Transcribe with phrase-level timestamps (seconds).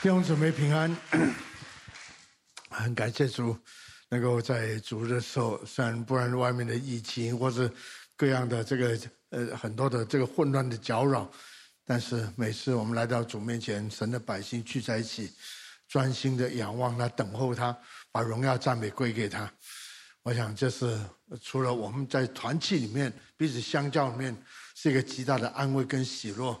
[0.00, 0.96] 弟兄姊妹平安，
[2.70, 3.58] 很感谢主，
[4.08, 7.68] 能够在主日的时候，虽然不然外面的疫情或是
[8.16, 8.96] 各样的这个
[9.30, 11.28] 呃很多的这个混乱的搅扰，
[11.84, 15.32] 但是每次我们来到主面前，神的百姓聚在一起，
[15.88, 17.76] 专心的仰望他，等候他，
[18.12, 19.52] 把荣耀赞美归给他。
[20.22, 20.96] 我想这是
[21.42, 24.36] 除了我们在团契里面彼此相交里面，
[24.76, 26.56] 是一个极大的安慰跟喜乐。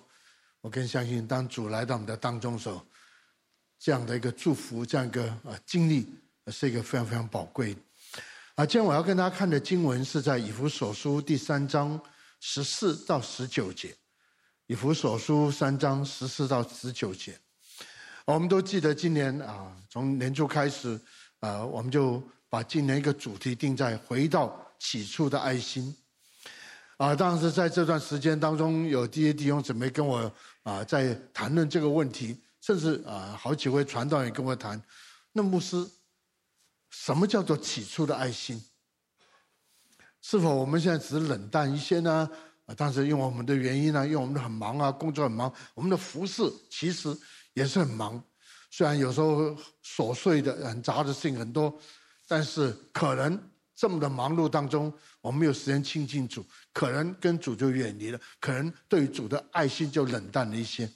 [0.60, 2.84] 我更相信，当主来到我们的当中的时候。
[3.78, 6.06] 这样的一个祝福，这样一个啊经历，
[6.48, 7.76] 是一个非常非常宝贵。
[8.56, 12.00] 啊，今天我要跟大家看的经文是在以弗所书第三章
[12.40, 13.94] 十四到十九节。
[14.66, 17.38] 以弗所书三章十四到十九节，
[18.26, 21.00] 我们都记得今年啊，从年初开始
[21.40, 25.96] 啊，我们就把今年一个主题定在回到起初的爱心。
[26.98, 30.30] 啊，当时在这段时间当中，有弟兄弟兄姊妹跟我
[30.64, 32.36] 啊在谈论这个问题。
[32.68, 34.78] 甚至啊，好几位传道人跟我谈，
[35.32, 35.88] 那牧师，
[36.90, 38.62] 什么叫做起初的爱心？
[40.20, 42.28] 是否我们现在只是冷淡一些呢？
[42.66, 47.08] 啊，当时因为我们的原因呢，因为我们很忙啊，工作很忙，我们的服饰其实
[47.54, 48.22] 也是很忙。
[48.70, 51.74] 虽然有时候琐碎的、很杂的事情很多，
[52.26, 56.44] 但是可能这么的忙碌当中，我们没有时间亲近主，
[56.74, 60.86] 可能跟主就远离了，可能对主的爱心就冷淡了一些。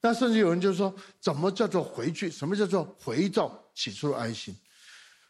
[0.00, 2.30] 那甚至有人就说：“怎么叫做回去？
[2.30, 4.56] 什么叫做回到起初的爱心？”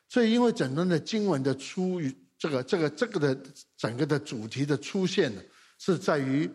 [0.08, 3.42] 所以，因为整段的经文的出于这个、这个、这个的
[3.76, 5.40] 整个的主题的出现呢，
[5.78, 6.50] 是在于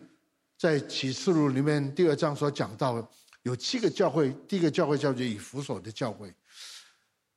[0.56, 3.08] 在启示录里面第二章所讲到的，
[3.42, 4.32] 有七个教会。
[4.46, 6.32] 第一个教会叫做以弗所的教会。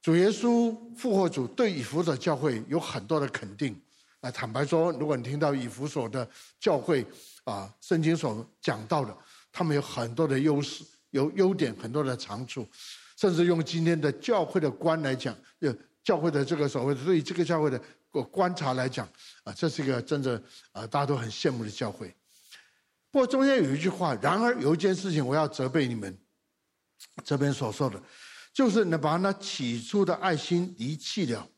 [0.01, 3.79] 主耶稣复活主对以弗所教会有很多的肯定。
[4.21, 6.27] 啊，坦白说，如果你听到以弗所的
[6.59, 7.05] 教会
[7.43, 9.15] 啊，圣经所讲到的。
[9.57, 12.63] 他们有很多的优势，有优点，很多的长处，
[13.15, 17.81] 甚至用今天的教会的观来讲，呃，教会的这个所谓的对这个教会的
[18.29, 19.09] 观察来讲，
[19.43, 20.39] 啊，这是一个真的
[20.73, 22.15] 啊，大家都很羡慕的教会。
[23.09, 26.15] 不过中间有一句话，然而有一件事情我要责备你们，
[27.25, 27.99] 这边所说的，
[28.53, 31.49] 就是你把那起初的爱心遗弃了。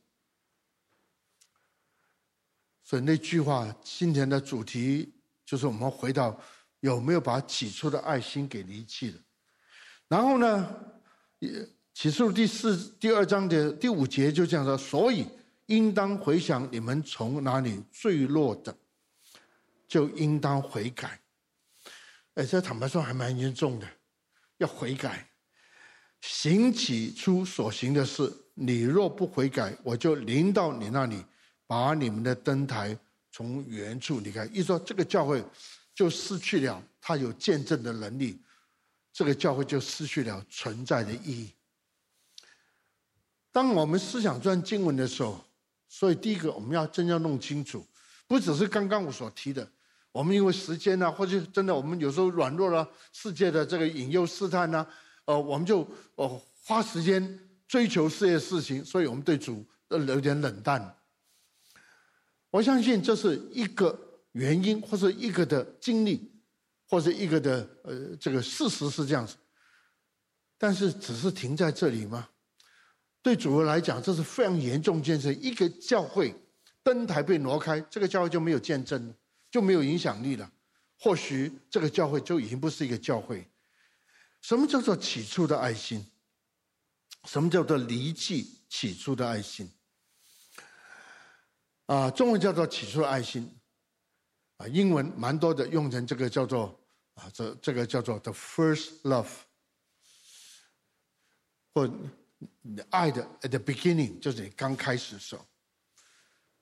[2.81, 5.13] 所以那句话，今天的主题
[5.45, 6.41] 就是我们回到。
[6.81, 9.19] 有没有把起初的爱心给离弃了？
[10.07, 10.75] 然后呢，
[11.93, 15.27] 启示录第四第二章的第五节就这样说：所以
[15.65, 18.75] 应当回想你们从哪里坠落的，
[19.87, 21.19] 就应当悔改。
[22.35, 23.87] 哎，这坦白说还蛮严重的，
[24.57, 25.29] 要悔改，
[26.21, 28.33] 行起初所行的事。
[28.53, 31.23] 你若不悔改，我就临到你那里，
[31.67, 32.97] 把你们的灯台
[33.31, 34.45] 从原处离开。
[34.47, 35.43] 一说这个教会。
[35.99, 38.39] 就失去了他有见证的能力，
[39.11, 41.51] 这个教会就失去了存在的意义。
[43.51, 45.43] 当我们思想这段经文的时候，
[45.89, 47.85] 所以第一个我们要真要弄清楚，
[48.27, 49.69] 不只是刚刚我所提的，
[50.13, 54.87] 我们因为时间啊，或者真的我们有时候软弱了，世界的这个引诱试探呢，
[55.25, 60.95] 呃，我们就呃花时间追求这些事情，所以我们对主有点冷淡。
[62.51, 64.05] 我相信这是一个。
[64.33, 66.31] 原因或者一个的经历，
[66.87, 69.35] 或者一个的呃这个事实是这样子，
[70.57, 72.29] 但是只是停在这里吗？
[73.21, 75.29] 对主来讲，这是非常严重建设。
[75.33, 76.33] 一个教会
[76.81, 79.13] 灯台被挪开，这个教会就没有见证了，
[79.51, 80.49] 就没有影响力了。
[80.97, 83.45] 或许这个教会就已经不是一个教会。
[84.41, 86.05] 什么叫做起初的爱心？
[87.25, 89.69] 什么叫做离弃起初的爱心？
[91.87, 93.58] 啊，中文叫做起初的爱心。
[94.59, 96.77] 啊，英文蛮多的，用成这个叫做
[97.13, 99.29] 啊，这这个叫做 the first love，
[101.73, 101.89] 或
[102.89, 105.45] 爱的 at the beginning，就是你刚开始的时候。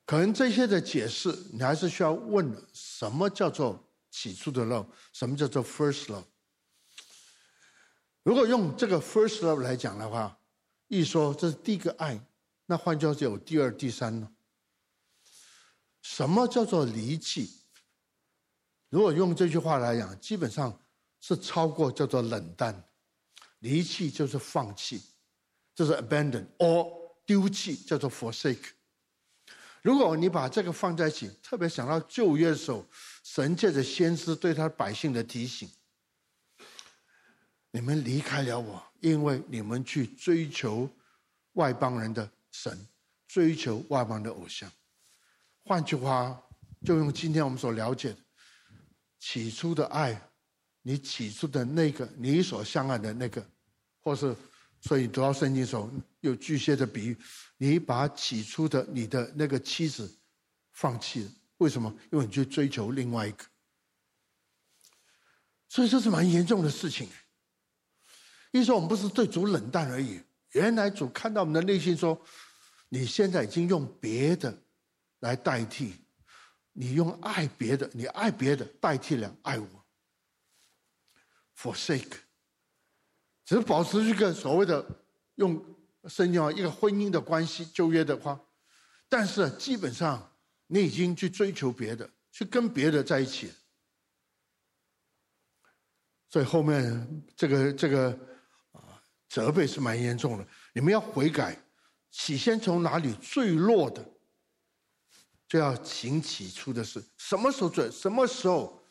[0.06, 4.86] 可能这些的解释，你还是需要问：什么叫做起初的 love？
[5.12, 6.24] 什么叫做 first love？
[8.22, 10.40] 如果用这个 first love 来讲的话，
[10.88, 12.24] 一说这是第一个爱，
[12.68, 14.30] 那换句话说有第二、第三呢？
[16.04, 17.52] 什么叫做离弃？
[18.90, 20.80] 如果用这句话来讲，基本上
[21.20, 22.84] 是超过叫做冷淡，
[23.60, 25.02] 离弃就是放弃，
[25.76, 26.90] 就是 abandon or
[27.26, 28.70] 丢弃叫做 forsake。
[29.82, 32.86] 如果你把这个放在一起，特别想到旧约的时候，
[33.24, 35.70] 神借着先知对他百姓的提醒：
[37.72, 40.90] 你们离开了我，因为你们去追求
[41.54, 42.88] 外邦人的神，
[43.28, 44.72] 追求外邦的偶像。
[45.64, 46.42] 换句话，
[46.86, 48.18] 就用今天我们所了解的。
[49.20, 50.30] 起初的爱，
[50.82, 53.46] 你起初的那个，你所相爱的那个，
[54.00, 54.36] 或是
[54.80, 55.92] 所以读到圣经的时候
[56.22, 57.18] 有巨蟹的比喻，
[57.58, 60.18] 你把起初的你的那个妻子
[60.72, 61.94] 放弃了，为什么？
[62.12, 63.44] 因为你去追求另外一个，
[65.68, 67.10] 所以这是蛮严重的事情。
[68.52, 70.22] 意思说我们不是对主冷淡而已，
[70.52, 72.20] 原来主看到我们的内心说，
[72.90, 74.64] 你现在已经用别的
[75.20, 75.94] 来代替，
[76.80, 79.68] 你用爱别的，你爱别的代替了爱我。
[81.58, 82.20] forsake，
[83.44, 84.86] 只保持一个所谓的
[85.36, 85.60] 用
[86.08, 88.40] 圣经话一个婚姻的关系旧约的话，
[89.10, 90.32] 但是基本上
[90.68, 93.52] 你已经去追求别的，去跟别的在一起，
[96.30, 98.12] 所以后面这个这个
[98.74, 100.48] 啊责备是蛮严重的。
[100.74, 101.58] 你们要悔改，
[102.12, 104.08] 起先从哪里坠落的，
[105.48, 107.04] 就要行起初的事。
[107.18, 107.92] 什么时候准？
[107.92, 108.84] 什么时候？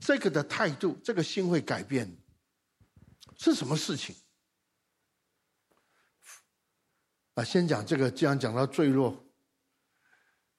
[0.00, 2.16] 这个的态度，这个心会改变，
[3.36, 4.14] 是什么事情？
[7.34, 9.26] 啊，先讲这个，既然讲到坠落，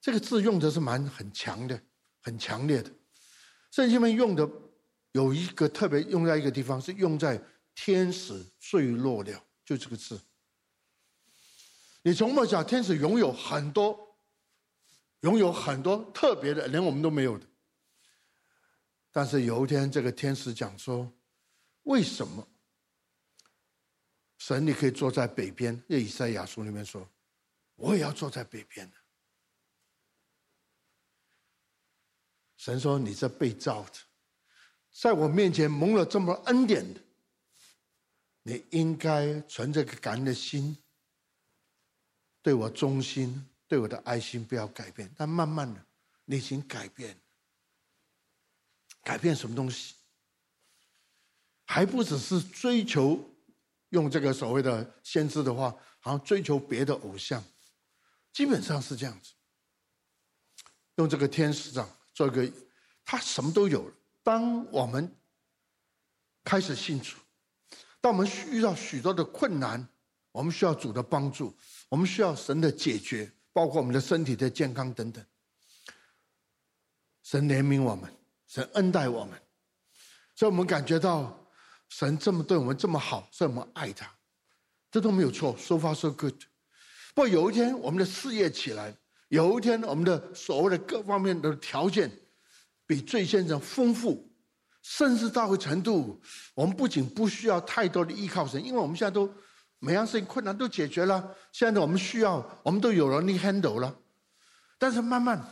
[0.00, 1.80] 这个字用的是蛮很强的，
[2.20, 2.92] 很强烈的。
[3.70, 4.46] 圣经们用的
[5.12, 7.42] 有一个特别用在一个地方，是用在
[7.74, 10.20] 天使坠落了，就这个字。
[12.02, 14.09] 你从末讲，天使拥有很多，
[15.20, 17.46] 拥有很多特别的，连我们都没有的。
[19.10, 21.12] 但是有一天，这个天使讲说
[21.84, 22.48] ：“为什么
[24.38, 27.06] 神你可以坐在北边？”以赛亚书里面说
[27.76, 28.90] ：“我也要坐在北边。”
[32.56, 33.92] 神说：“你这被造的，
[34.92, 37.00] 在我面前蒙了这么恩典的，
[38.42, 40.78] 你应该存着个感恩的心，
[42.42, 45.08] 对我忠心，对我的爱心不要改变。
[45.16, 45.80] 但慢慢的，
[46.24, 47.16] 你已经改变。”
[49.04, 49.94] 改变什么东西？
[51.64, 53.18] 还不只是追求，
[53.90, 55.70] 用这个所谓的先知的话，
[56.00, 57.42] 好像追求别的偶像，
[58.32, 59.32] 基本上是这样子。
[60.96, 62.52] 用这个天使长做一个，
[63.04, 63.94] 他什么都有了。
[64.22, 65.16] 当我们
[66.44, 67.16] 开始信主，
[68.00, 69.88] 当我们遇到许多的困难，
[70.32, 71.56] 我们需要主的帮助，
[71.88, 75.24] 我们需要神的解决，包括我们的身体的健康等等。
[77.22, 78.12] 神怜悯我们。
[78.46, 79.40] 神恩待我们，
[80.34, 81.48] 所以我们感觉到
[81.88, 84.12] 神这么对我们这么好，所以我们爱他，
[84.90, 85.56] 这都没有错。
[85.56, 86.34] So far so good。
[87.14, 88.92] 不过有一天我们的事业起来，
[89.28, 92.10] 有一天我们的所谓的各方面的条件
[92.88, 94.28] 比最先生丰富，
[94.82, 96.20] 甚至到个程度，
[96.54, 99.32] 我们不仅不需要太多的依靠神，因为我们现在都
[99.80, 103.98] 每样事情困难都解决了，现在我们需要我们都有能力 handle 了，
[104.78, 105.42] 但是慢慢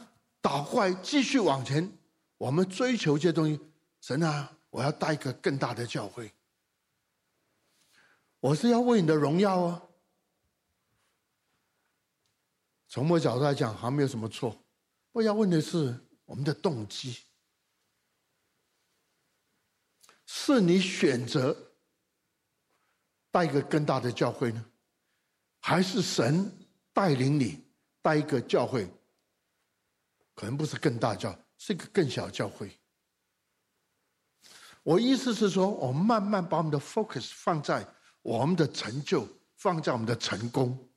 [0.40, 1.92] 倒过来继续往前。
[2.36, 3.58] 我们追求这些东西，
[4.00, 6.32] 神啊，我要带一个更大的教会。
[8.38, 9.88] 我是要为你的荣耀哦。
[12.86, 14.64] 从我角度来讲，好像没有什么错。
[15.10, 17.19] 我要问的是我们的动机：
[20.26, 21.67] 是你选择
[23.30, 24.64] 带一个更大的教会呢，
[25.60, 26.50] 还是神
[26.92, 27.64] 带领你
[28.02, 28.88] 带一个教会？
[30.34, 31.38] 可能不是更大教。
[31.60, 32.70] 是一个更小教会。
[34.84, 37.84] 我意思是说，我们慢慢把我们的 focus 放在
[38.22, 40.88] 我们的成就，放在我们的成功。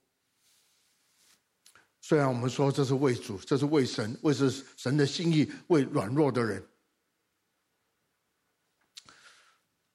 [2.00, 6.64] 虽然我们说这是为主，这是为神，为是神的心意，为软弱的人。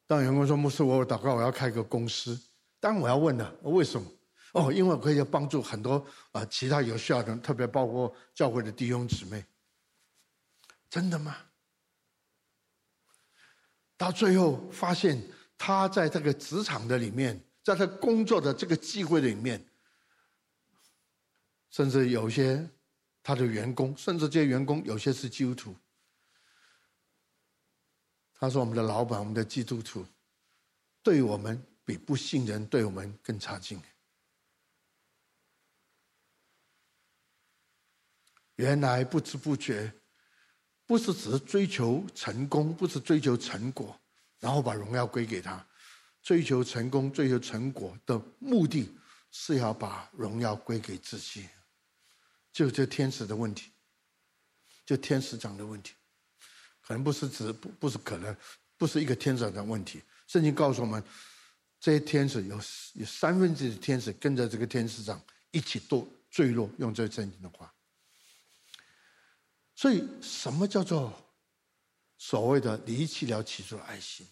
[0.07, 2.39] 当员工说：“牧师，我祷告，我要开个公司。”
[2.79, 4.09] 当然我要问了，为什么？
[4.53, 9.45] 哦，因为我可以帮助很多啊其他有需要的人，特别包括教会的弟兄姊妹。
[10.89, 11.37] 真的吗？
[13.97, 15.21] 到最后发现，
[15.59, 19.67] 他在这个职场的里面，在他工作的这个机会里面，
[21.71, 22.69] 甚至有些
[23.23, 25.75] 他的员工，甚至这些员工有些是基督徒。
[28.38, 30.07] 他说：“我们的老板，我们的基督徒，
[31.02, 33.81] 对我们比不信人对我们更差劲。”
[38.57, 39.93] 原来不知不觉。
[40.88, 44.00] 不是只是追求成功，不是追求成果，
[44.38, 45.66] 然后把荣耀归给他。
[46.23, 48.97] 追求成功、追求成果的目的
[49.33, 51.49] 是要把荣耀归给自己。
[52.52, 53.73] 就这天使的问题，
[54.85, 55.96] 就天使长的问题，
[56.87, 58.37] 可能不是指不不是可能，
[58.76, 60.00] 不是一个天使的问题。
[60.28, 61.02] 圣经告诉我们，
[61.81, 62.61] 这些天使有
[62.95, 67.73] 有三分之一的天使跟着这个天使长一起堕坠落，用这圣经的话。
[69.75, 71.12] 所以，什么叫做
[72.16, 74.26] 所谓的离弃了起初的爱心？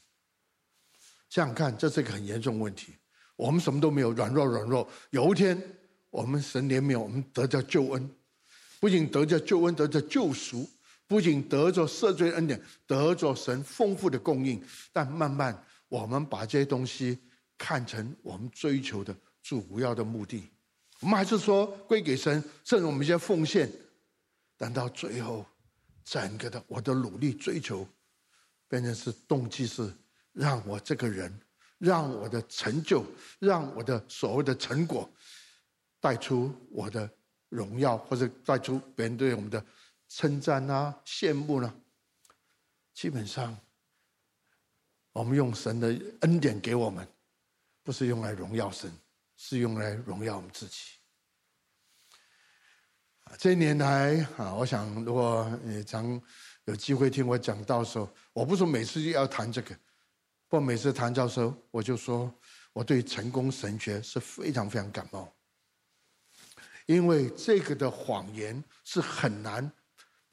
[1.29, 2.95] 想想看，这是一个很严重的问题。
[3.37, 4.89] 我们什么都没有，软弱软弱。
[5.11, 5.61] 有一天，
[6.11, 8.11] 我们神怜悯我们，得着救恩，
[8.79, 10.71] 不仅得着救恩，得着救赎，
[11.07, 14.63] 不仅得着赦罪恩典，得着神丰富的供应。
[14.93, 17.19] 但慢慢，我们把这些东西
[17.57, 20.49] 看成我们追求的主要的目的。
[21.01, 23.71] 我们还是说归给神，甚至我们一些奉献，
[24.57, 25.45] 但到最后，
[26.05, 27.87] 整个的我的努力追求，
[28.69, 29.93] 变成是动机是
[30.33, 31.33] 让我这个人。
[31.79, 33.05] 让我的成就，
[33.41, 35.13] 让我的所谓的成果，
[36.01, 37.11] 带出我的
[37.51, 39.63] 荣耀，或者带出别人对我们的
[40.09, 41.75] 称赞啊、羡慕呢、啊？
[42.93, 43.57] 基本上，
[45.13, 45.89] 我们用神的
[46.21, 47.07] 恩典给我们，
[47.83, 48.91] 不是用来荣耀神，
[49.37, 50.77] 是用来荣耀我们自己。
[53.39, 56.21] 这一年来啊，我想如果你常
[56.67, 59.75] 有机会听我讲到的时候，我不是每次要谈这个。
[60.47, 62.33] 不过每次谈到时候，我就说，
[62.73, 65.29] 我对成功神学是非常非常感冒，
[66.87, 69.69] 因为这个的谎言是很难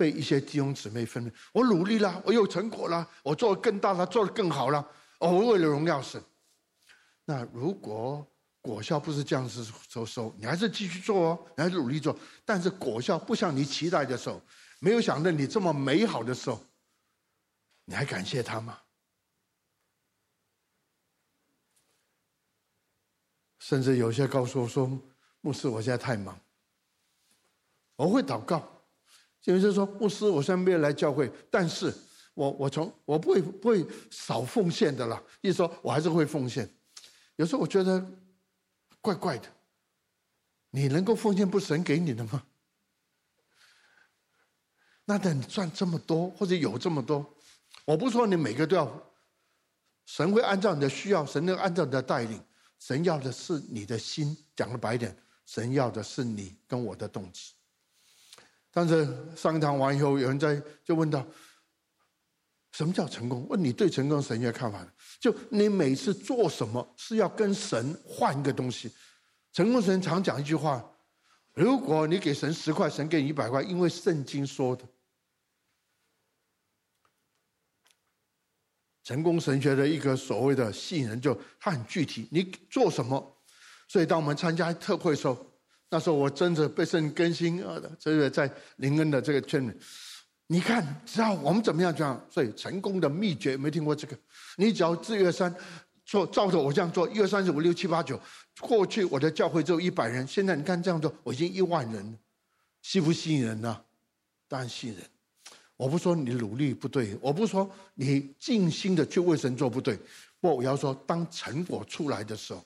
[0.02, 1.32] 被一些弟兄姊妹分辨。
[1.54, 4.84] 我努力了，我有成果了，我做得更大了，做得更好了，
[5.20, 6.20] 我为了荣耀神。
[7.24, 8.26] 那如果
[8.62, 14.42] 果效不是这样子收收，你还是继续做哦，你还是努力做，但是果效不像你期待的时候，
[14.80, 16.60] 没有想到你这么美好的时候，
[17.86, 18.80] 你还感谢他吗？
[23.60, 24.90] 甚至有些告诉我说
[25.42, 26.36] ：“牧师，我现在太忙。”
[27.96, 28.81] 我会祷告，
[29.46, 31.94] 有些说：“牧师，我虽然没有来教会，但是
[32.34, 35.22] 我我从我不会不会少奉献的啦。
[35.42, 36.70] 意思说我还是会奉献。
[37.36, 38.06] 有时候我觉得
[39.02, 39.48] 怪怪的，
[40.70, 42.44] 你能够奉献，不神给你的吗？
[45.06, 47.26] 那等你赚这么多，或者有这么多，
[47.86, 49.12] 我不说你每个都要，
[50.06, 52.42] 神会按照你的需要，神会按照你的带领。”
[52.82, 57.54] 神要的是你的心，讲的白点，神要的是你跟我的动机。
[58.72, 61.26] 但是上一堂完以后，有人在就问到：
[62.72, 63.46] 什么叫成功？
[63.50, 64.86] 问你对成功神学看法？
[65.20, 68.90] 就你每次做什么是要跟神换一个东西？
[69.52, 70.82] 成功神常讲一句话：
[71.54, 74.88] 如果你给神十块，神给你一百块，因为圣经说的。
[79.04, 83.38] 成功神学的一个所谓的吸引人，就他很具体，你做什么？
[83.90, 85.51] 所以当我们参加特会的时候，
[85.94, 89.74] 那时候我真的被圣更新啊，这个在灵恩的这个圈里，
[90.48, 94.18] 你看，只要我们怎么样这样，所以成功的秘诀没听过这个？
[94.56, 95.54] 你只要一月三
[96.06, 98.18] 做，照着我这样做，一二三四五六七八九，
[98.62, 102.18] 过去我的教会只有一百人，现在你看这样做，我已经一万人了，
[102.82, 103.84] 吸不吸引人呢？
[104.48, 105.04] 当然吸引人。
[105.76, 110.00] 我不说你努力不对，我不说你尽心的去为神做不对，
[110.40, 112.64] 不，我要说当成果出来的时候，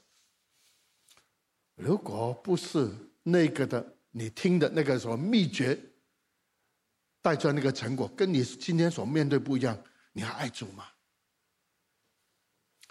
[1.75, 2.91] 如果不是
[3.27, 5.79] 那个的你听的那个什么秘诀
[7.23, 9.75] 带出来那个成果，跟你今天所面对不一样，
[10.13, 10.87] 你还爱主吗？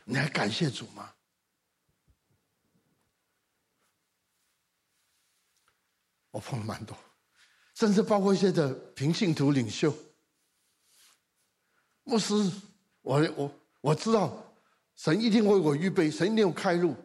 [0.05, 1.15] 你还感谢主吗？
[6.33, 6.99] 我碰了蛮多，
[7.75, 9.97] 甚至包括一些的平信徒领袖。
[12.03, 12.35] 牧师，
[13.03, 14.53] 我我我知道，
[14.97, 16.97] 神一定为我预备，神一定会开路。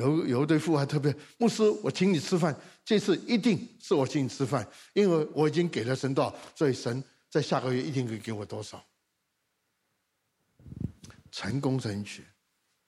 [0.00, 2.54] 有有一对父还特别，牧师，我请你吃饭，
[2.84, 8.82] 这次一定是我请你吃饭，因为我已经给了神多少，所以神在下个月一定会给我多少。
[11.30, 12.22] 成功神学，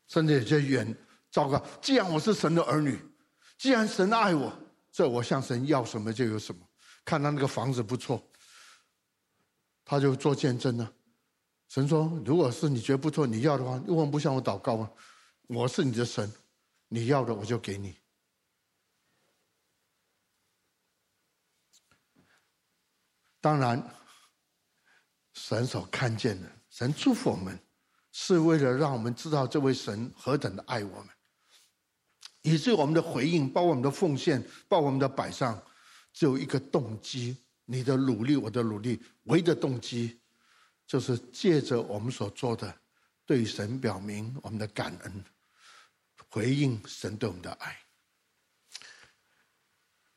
[0.08, 0.96] 甚至有些远
[1.30, 1.64] 糟糕。
[1.80, 2.98] 既然我是神的儿女，
[3.56, 4.52] 既然神爱我，
[4.90, 6.60] 这我向神要什么就有什么。
[7.04, 8.20] 看他那个房子不错。
[9.84, 10.90] 他就做见证了。
[11.68, 14.90] 神说：“如果是你觉得不错，你要的话，为什么不向我祷告啊？
[15.48, 16.30] 我是你的神，
[16.94, 17.96] 你要的我就给你。”
[23.40, 23.82] 当然，
[25.32, 27.58] 神所看见的，神祝福我们，
[28.12, 31.08] 是为了让我们知道这位神何等的爱我们，
[32.42, 35.60] 以至于我们的回应，包括我们的奉献，包括我们的摆上，
[36.12, 37.38] 只有一个动机。
[37.64, 40.20] 你的努力，我的努力，唯一的动机，
[40.86, 42.80] 就是借着我们所做的，
[43.24, 45.24] 对神表明我们的感恩，
[46.32, 47.76] 回应神对我们的爱。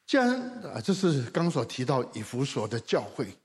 [0.07, 0.29] 既然
[0.63, 3.38] 啊，这是刚所提到以弗所的教会，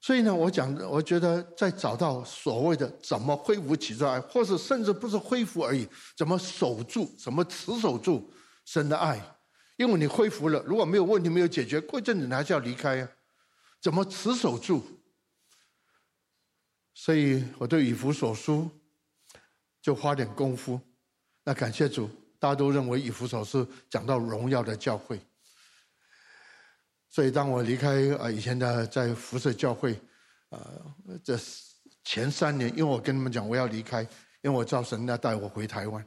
[0.00, 8.32] 所以呢，我讲，我觉得在找到所谓的怎么恢复起初爱，或是甚至不是恢复而已，怎么守住，怎么持守住
[8.64, 9.20] 神的爱。
[9.76, 13.08] 因为你恢复了，如果没有问题没有解决，过一阵子你还是要离开呀？
[13.80, 14.84] 怎么持守住？
[16.94, 18.70] 所以我对以弗所书
[19.80, 20.78] 就花点功夫，
[21.44, 22.08] 那感谢主，
[22.38, 25.20] 大家都认为以弗所是讲到荣耀的教会。
[27.08, 30.00] 所以当我离开啊以前的在辐射教会，
[30.50, 30.70] 啊
[31.22, 31.38] 这
[32.04, 34.02] 前三年，因为我跟你们讲我要离开，
[34.40, 36.04] 因为我知道神要带我回台湾，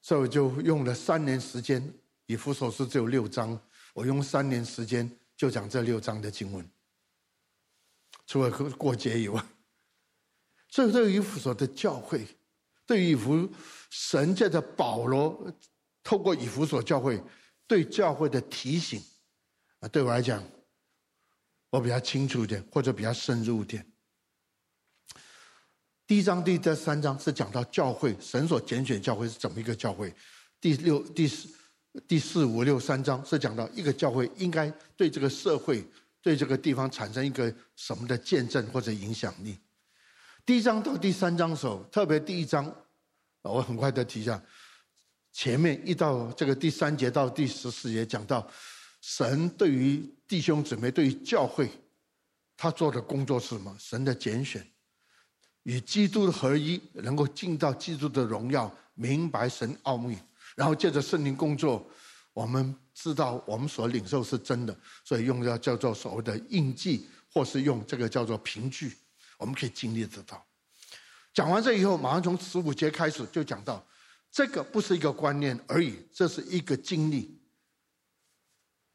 [0.00, 1.92] 所以我就用了三年时间。
[2.26, 3.60] 以弗所书只有六章，
[3.92, 6.66] 我用三年时间就讲这六章的经文，
[8.26, 9.44] 除了过节以外。
[10.68, 12.26] 所以对于以弗所的教会，
[12.86, 13.48] 对于以弗
[13.90, 15.52] 神借着保罗
[16.02, 17.22] 透过以弗所教会
[17.66, 19.02] 对教会的提醒。
[19.80, 20.42] 啊对我来讲，
[21.70, 23.86] 我比较清楚一点，或者比较深入一点。
[26.06, 30.14] 第一章、第这三章是讲到教会，神所拣选教会是怎么一个教会。
[30.60, 31.48] 第六、第四、
[32.06, 35.82] 第四、五、六三章是讲到一个教会应该对这个社会、
[36.20, 39.58] 对这个地方产生一个什么的见证或者影响力。
[40.46, 42.70] 第一章到第三章的时候，特别第一章，
[43.40, 44.42] 我很快的提一下，
[45.32, 48.46] 前面一到这个第三节到第十四节讲到。
[49.00, 51.70] 神对于弟兄姊妹，对于教会，
[52.56, 53.74] 他做的工作是什么？
[53.78, 54.66] 神的拣选，
[55.64, 60.18] 与基督的合一，能够进到基督的荣耀，明白神奥秘，
[60.56, 61.86] 然后借着圣灵工作，
[62.32, 64.74] 我们知道我们所领受是真的，
[65.04, 68.90] 所以用要叫做所谓的印记，或是用这个叫做凭据，
[69.44, 70.42] 我们可以经历得到。
[71.34, 73.86] 讲完这以后，马上从十五节开始就讲到，
[74.30, 77.38] 这个不是一个观念而已，这是一个经历。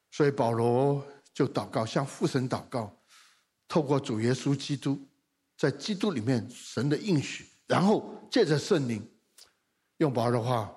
[0.09, 2.91] 所以保罗就祷告，向父神祷告，
[3.67, 4.99] 透过主耶稣基督，
[5.55, 9.07] 在基督里面神的应许，然后借着圣灵，
[9.97, 10.73] 用保罗的话，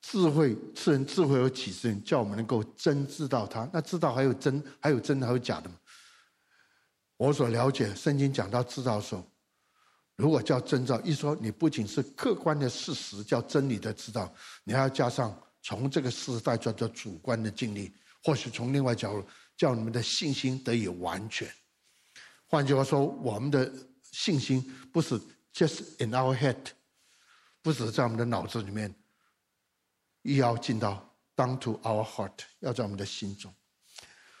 [0.00, 3.68] 智慧赐人智慧和启示，叫我们能够真知道他。
[3.72, 5.76] 那知道还有真，还有真的，还有假的吗？
[7.18, 9.22] 我所了解圣经讲到知道的时候，
[10.16, 14.32] 如果叫真知道，一说你不仅是客观的事实，叫真理的知道，
[14.64, 17.92] 你还要加上从这个时代叫做主观的经历。
[18.24, 21.48] 或许从另外角度，叫你们的信心得以完全。
[22.46, 24.62] 换句话说，我们的信心
[24.92, 25.20] 不是
[25.52, 26.56] just in our head，
[27.62, 28.94] 不是在我们的脑子里面，
[30.22, 33.52] 也要进到 down to our heart，要在我们的心中。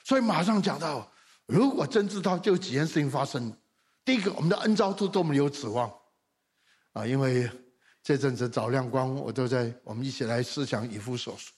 [0.04, 1.10] 所以马上讲到，
[1.48, 3.50] 如果真知道，就有几件事情发生。
[4.04, 5.90] 第一个，我们的恩召都多么有指望
[6.92, 7.06] 啊！
[7.06, 7.50] 因为
[8.02, 11.50] 这阵子找亮光，我都在我们一起来思想以弗所书，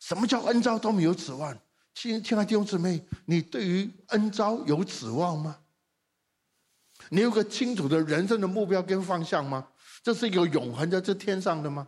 [0.00, 1.56] 什么叫恩召都没有指望？
[1.94, 5.56] 亲亲爱的弟兄姊妹，你对于恩召有指望吗？
[7.10, 9.68] 你有个清楚的人生的目标跟方向吗？
[10.02, 11.86] 这是一个永恒的，这天上的吗？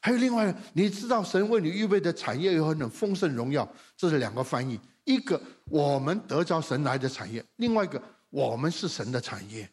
[0.00, 9.70] 还有另外，你知道神为你预备的产业有很多丰盛荣耀，这是两个翻译：一个我们得着神来的产业，另外一个我们是神的产业。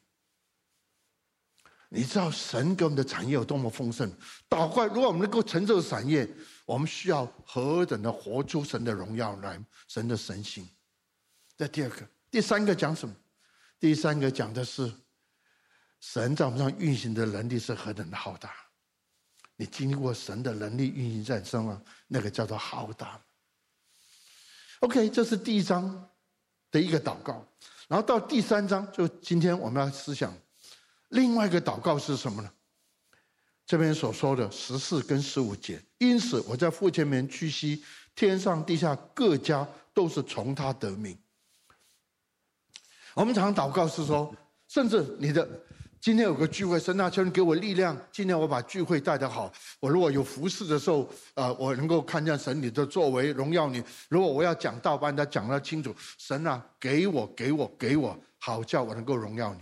[1.90, 4.10] 你知道神给我们的产业有多么丰盛？
[4.50, 6.30] 祷告，如果我们能够成就产业。
[6.64, 10.66] 我们需要何等的活出神的荣耀来，神的神性。
[11.58, 13.14] 这第二个，第三个讲什么？
[13.78, 14.90] 第三个讲的是
[16.00, 18.54] 神在我们上运行的能力是何等的浩大。
[19.58, 23.20] 你经历过神的能力运行在身上，那个叫做浩大。
[24.82, 26.10] OK，这是第一章
[26.72, 27.46] 的一个祷告，
[27.88, 30.36] 然后到第三章，就今天我们要思想
[31.10, 32.52] 另外一个祷告是什么呢？
[33.64, 37.84] 这边所说的十四跟十五节，因此我在父前面屈膝，
[38.16, 41.16] 天上地下各家都是从他得名。
[43.14, 44.36] 我们常祷告是说，
[44.68, 45.48] 甚至你的
[46.02, 49.54] 今天有个聚会，神啊，求你给我力量，今天我把聚会带得好。
[49.80, 53.84] 我如果有服侍的时候，啊，我能够看见神你的作为，荣耀你。
[54.10, 59.62] 如果我要讲道，把它讲得清楚，神啊，给我，给我，给我，好叫我能够荣耀你。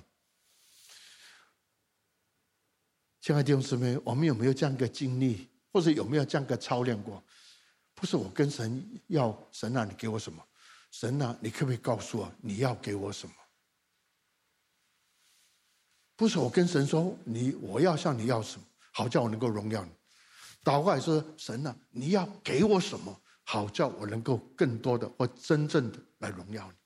[3.20, 7.22] 亲爱的弟兄姊妹，我们有没有这样一个经历，或者有没有这样一个操练过？
[7.94, 10.42] 不是我跟神要，神啊，你给我什么？
[10.90, 13.34] 神啊，你可不可以告诉我你要给我什么？
[16.20, 19.92] 不是我跟神说，你我要向你要什么，好叫我能够荣耀你。
[20.66, 26.78] 祷告也说，神啊，你要给我什么，好叫我能够更多的或真正的来荣耀你。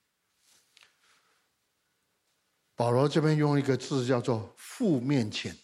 [2.75, 5.57] 保罗这边用一个字叫做“父面前”。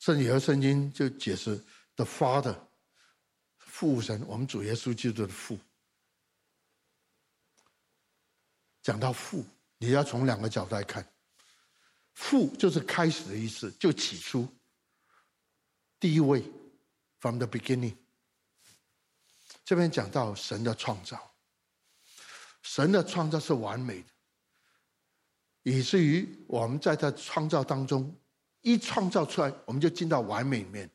[0.00, 1.62] 圣经和圣经就解释
[1.96, 2.56] “the Father”，
[3.58, 5.58] 父神，我们主耶稣基督的父。
[8.80, 9.44] 讲到父，
[9.76, 11.06] 你要从两个角度来看，
[12.14, 14.48] 父就是开始的意思，就起初，
[15.98, 16.42] 第一位
[17.20, 17.96] ，from the beginning。
[19.64, 21.34] 这边讲到神的创造，
[22.62, 24.08] 神的创造是完美的，
[25.62, 28.14] 以至于我们在他创造当中。
[28.64, 30.88] 一创造出来，我们就进到完美里面，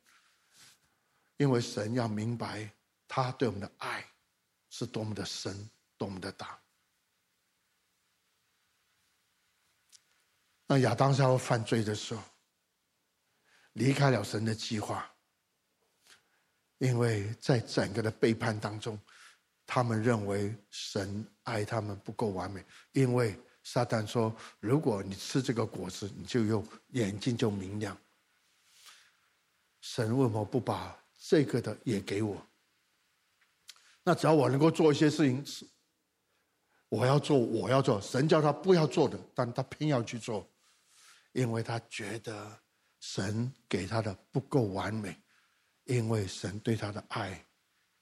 [1.35, 2.73] 因为神要明白
[3.09, 4.09] 他对我们的爱
[4.69, 6.57] 是多么的深，多么的大。
[10.67, 12.21] 那亚当夏娃犯罪的时候，
[13.73, 15.09] 离开了神的计划，
[16.79, 18.99] 因为在整个的背叛当中，
[19.65, 27.97] 他们认为神爱他们不够完美，因为撒旦说：“如果你吃这个果子，你就用眼睛就明亮。”
[29.79, 32.45] 神为什么不把这个的也给我？
[34.03, 35.69] 那只要我能够做一些事情，
[36.89, 38.01] 我要做，我要做。
[38.01, 40.45] 神叫他不要做的，但他偏要去做。
[41.33, 42.59] 因为他觉得
[42.99, 45.15] 神给他的不够完美，
[45.83, 47.45] 因为神对他的爱，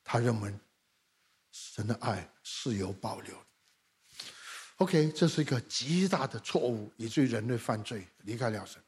[0.03, 0.53] 他认为
[1.51, 3.35] 神的爱是有保留。
[4.77, 8.81] OK，这是一个极大的错误，以至于人类犯罪离开了神。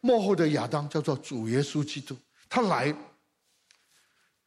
[0.00, 2.16] 幕后的亚当叫做主耶稣基督，
[2.48, 2.92] 他来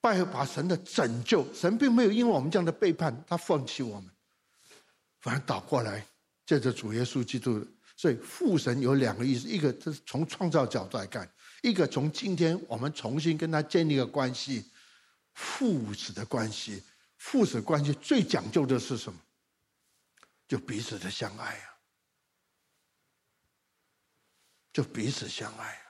[0.01, 4.11] 拜把神的拯救，神并没有因为我们这样的背叛，他放弃我们，
[5.19, 6.05] 反而倒过来
[6.45, 7.65] 借着主耶稣基督。
[7.95, 11.31] 所以父神有两个意思，一个是从创造角度来看，
[11.63, 14.69] 一个从今天我们重新跟他建立一个关系，
[15.33, 16.83] 父子的关系，
[17.17, 19.19] 父子关系最讲究的是什么？
[20.47, 21.79] 就彼此的相爱啊，
[24.73, 25.81] 就彼此相爱啊。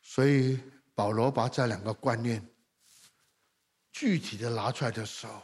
[0.00, 0.60] 所以
[0.94, 2.46] 保罗把这两个观念
[3.90, 5.42] 具体的拿出来的时候，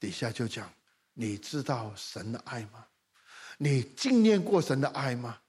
[0.00, 0.70] 底下就讲。
[1.20, 2.86] 你知道神的爱吗？
[3.56, 5.40] 你经验过神的爱吗？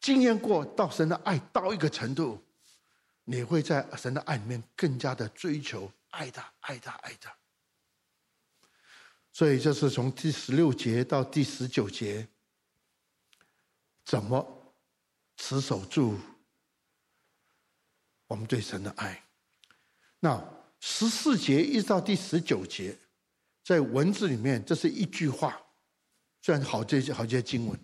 [0.00, 2.42] 经验过到神的爱到一个程度，
[3.24, 7.30] 你会在神的爱里面更加的追求爱他，爱他，爱他。
[9.34, 12.26] 所以这是从第十六节到第十九节，
[14.06, 14.74] 怎么
[15.36, 16.18] 持守住
[18.28, 19.22] 我们对神的爱？
[20.20, 20.42] 那
[20.80, 22.96] 十四节一直到第十九节。
[23.72, 25.58] 在文字里面，这是一句话，
[26.42, 27.80] 虽然好这些好这些经文，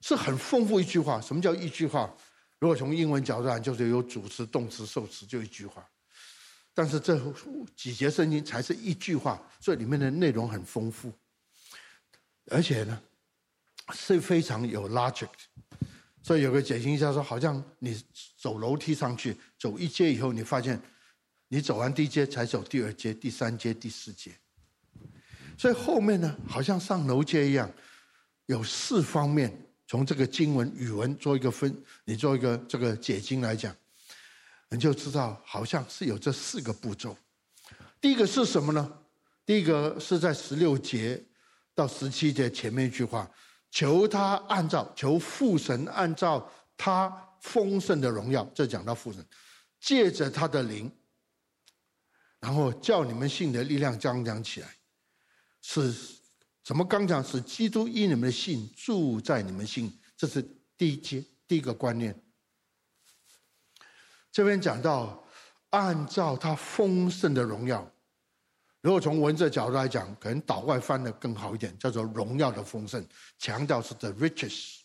[0.00, 1.20] 是很丰富一句话。
[1.20, 2.12] 什么叫一句话？
[2.58, 5.88] 如果从英文角度上，就是有主词、动词、受词，就一句话。
[6.74, 7.16] 但是这
[7.76, 11.12] 几节圣经才是一句话，所以里面的内容很丰富，
[12.46, 13.00] 而且呢
[13.92, 15.28] 是非常有 logic。
[16.20, 17.96] 所以有个解经家说，好像你
[18.36, 20.82] 走楼梯上去，走一阶以后，你发现
[21.46, 24.32] 你走完第一阶才走第二阶、第三阶、第四阶。
[25.60, 27.70] 所以后面呢，好像上楼阶一样，
[28.46, 29.54] 有四方面，
[29.86, 33.76] 从这个经文语文做一个分，你做一个这个解经来讲，
[34.70, 37.14] 你就知道好像是有这四个步骤。
[38.00, 38.90] 第一个是什么呢？
[39.44, 41.22] 第一个是在十六节
[41.74, 43.30] 到十七节前面一句话，
[43.70, 49.22] 求他按照求父神按照他丰盛的荣耀，这讲到父神，
[49.78, 50.90] 借着他的灵，
[52.40, 54.79] 然后叫你们信的力量刚强起来。
[55.72, 55.94] 是
[56.64, 57.22] 怎么刚讲？
[57.22, 60.42] 是基督因你们的信住在你们心，这是
[60.76, 62.12] 第一阶第一个观念。
[64.32, 65.24] 这边讲到
[65.68, 67.88] 按照他丰盛的荣耀，
[68.80, 73.06] 如果从文字角度来讲，可能岛外翻的更好一点，叫做荣耀的丰盛，
[73.38, 74.78] 强调是 the riches。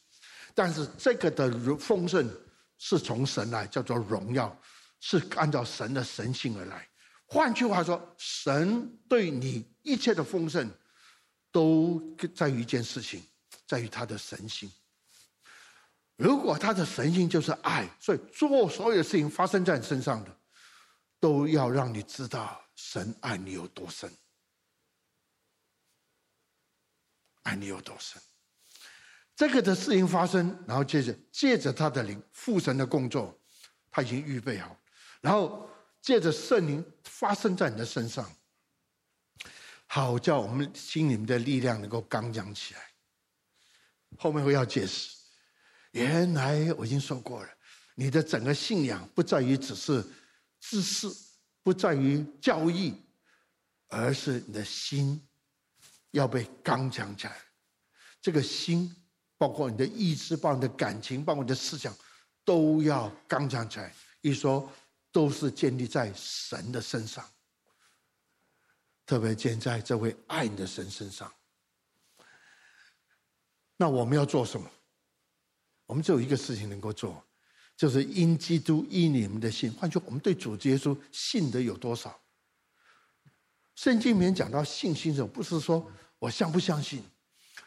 [0.53, 2.29] 但是这个的丰盛
[2.77, 4.55] 是从神来，叫做荣耀，
[4.99, 6.87] 是按照神的神性而来。
[7.27, 10.69] 换句话说，神对你一切的丰盛，
[11.51, 11.99] 都
[12.35, 13.23] 在于一件事情，
[13.65, 14.71] 在于他的神性。
[16.17, 20.37] 如果他的神性就是爱，所以做所有的事情发生在你身上的，
[21.19, 24.09] 都要让你知道神爱你有多深，
[27.41, 28.21] 爱你有多深。
[29.35, 33.37] 这个的事情发生，然后接着借着他的灵，父神的工作，
[33.89, 34.77] 他已经预备好，
[35.21, 35.67] 然后。
[36.05, 38.31] 借着圣灵发生在你的身上，
[39.87, 42.81] 好叫我们心里面的力量能够刚强起来。
[44.15, 45.09] 后面会要解释，
[45.93, 47.49] 原来我已经说过了，
[47.95, 50.05] 你的整个信仰不在于只是
[50.59, 51.11] 知识，
[51.63, 52.93] 不在于教义，
[53.87, 55.19] 而是你的心
[56.11, 57.35] 要被刚强起来。
[58.21, 58.95] 这个心
[59.39, 61.91] 包括你的意志，包括你的感情，包括你的思想，
[62.43, 63.91] 都要刚强起来。
[64.21, 64.71] 一说。
[65.15, 67.25] 都是建立在神的身上，
[69.05, 71.31] 特别建在这位爱你的神身上。
[73.77, 74.69] 那我们要做什么？
[75.85, 77.23] 我们只有一个事情能够做，
[77.77, 79.71] 就是因基督依你们的信。
[79.71, 82.19] 换句，我们对主耶稣信的有多少？
[83.75, 87.01] 圣经里面讲到信心的时候，不是说我相不相信，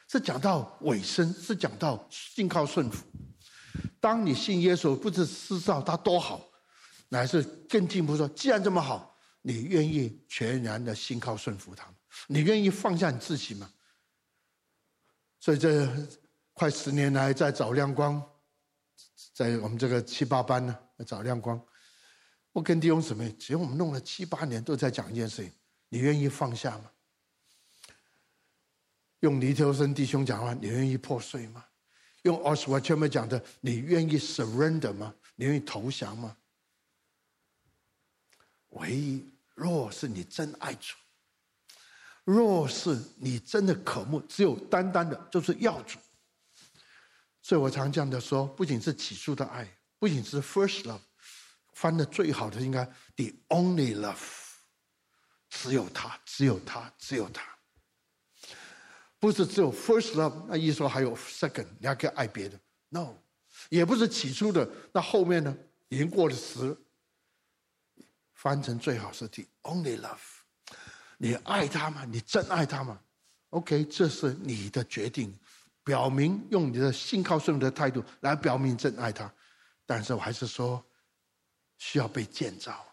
[0.07, 3.07] 是讲到尾声，是讲到信靠顺服。
[3.99, 6.45] 当你信耶稣，不是知道他多好。
[7.09, 11.95] 乃是更进一步说，既然这么好，你愿意全然的信靠顺服他吗？
[12.27, 13.71] 你愿意放下你自己吗？
[15.41, 15.89] 所以这
[16.53, 18.23] 快十年来，在找亮光，
[19.33, 21.61] 在我们这个七八班呢，找亮光。
[22.53, 25.53] 我跟弟兄姊妹，只要我们弄了七八年，都在讲一件事情：
[25.89, 26.91] 你愿意放下吗？
[29.21, 31.65] 用尼特森弟兄讲话，你愿意破碎吗？
[32.23, 35.15] 用奥斯瓦前面讲的，你愿意 surrender 吗？
[35.37, 36.37] 你愿意投降吗？
[38.71, 40.95] 唯一，若是你真爱主，
[42.25, 45.99] 若是你真的渴慕，只有单单的就是要主。
[47.41, 49.67] 所以我常这样的说，不仅是起初的爱，
[49.99, 51.01] 不仅是 first love，
[51.73, 52.85] 翻的最好的应该
[53.17, 54.19] the only love，
[55.49, 57.43] 只有他，只有他，只有他。
[59.19, 62.61] 不是只有 first love，那意思说还有 second，你还可以爱别的。
[62.91, 63.15] No，
[63.71, 65.57] 也不是起初的，那后面呢？
[65.89, 66.77] 已经过了时。
[68.39, 70.17] 翻成最好是提 only love，
[71.17, 72.05] 你爱他吗？
[72.05, 73.01] 你真爱他吗
[73.51, 75.37] ？OK，这是你的决定，
[75.83, 79.29] 表明用你的信靠顺服的态度来表明真爱他。
[79.85, 80.85] 但是我还是说，
[81.79, 82.87] 需要被建造，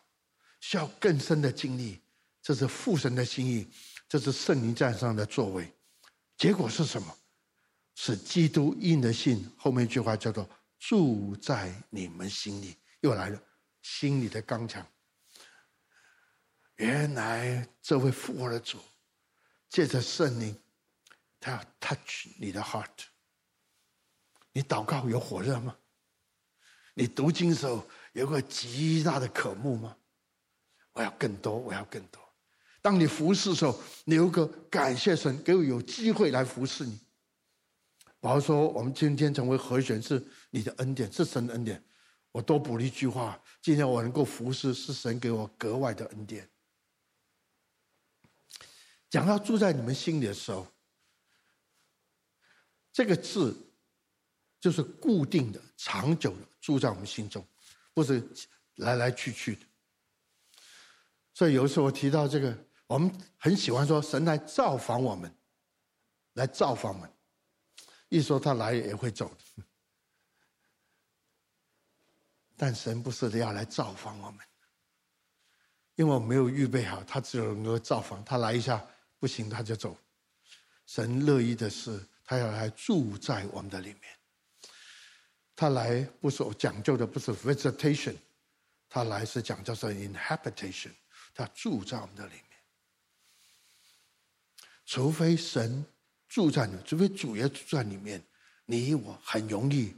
[0.62, 2.02] 需要更深的经历。
[2.42, 3.68] 这是父神的心意，
[4.10, 5.72] 这是圣灵在上的作为。
[6.38, 7.16] 结果是什么？
[7.94, 13.40] 是基督因的信，后面一句话叫做“住在你们心里”，又来了，
[13.84, 14.84] 心里的刚强。
[16.78, 18.78] 原来这位复活的主，
[19.70, 20.56] 借着圣灵，
[21.40, 22.90] 他要 touch 你的 heart。
[24.52, 25.76] 你祷告有火热吗？
[26.94, 29.96] 你读经的时候有个极大的渴慕吗？
[30.94, 32.22] 我要更多，我要更多。
[32.82, 37.00] 当你服侍的时候，你有个感谢神给我有机会来服侍你。
[38.20, 41.84] 我要说，我们今天成为和弦是你的恩典，是神的恩典。
[42.32, 46.50] 我多补了一句话：今天我能够服侍，是神给我格外的恩典。
[49.16, 50.68] 讲到住在你们心里的时候，
[52.92, 53.56] 这个字
[54.60, 57.42] 就是固定的、长久的住在我们心中，
[57.94, 58.22] 不是
[58.76, 59.66] 来来去去的。
[61.34, 62.54] 所以有时候我提到这个。
[62.88, 65.34] 我们很喜欢说神来造访我们，
[66.34, 67.12] 来造访我们。
[68.10, 69.36] 一说他来也会走，
[72.56, 74.46] 但神不是要来造访我们，
[75.96, 78.24] 因为我没有预备好，他只有能够造访。
[78.24, 78.86] 他来一下
[79.20, 79.98] 不行，他就走。
[80.86, 84.02] 神乐意的是，他要来住在我们的里面。
[85.56, 88.16] 他来不是讲究的，不是 visitation，
[88.90, 90.92] 他来是讲究是 inhabitation，
[91.34, 92.44] 他住在我们的里面。
[94.86, 95.86] 除非神
[96.28, 98.24] 住在你，除非主耶稣住在里面，
[98.66, 99.96] 你我很容易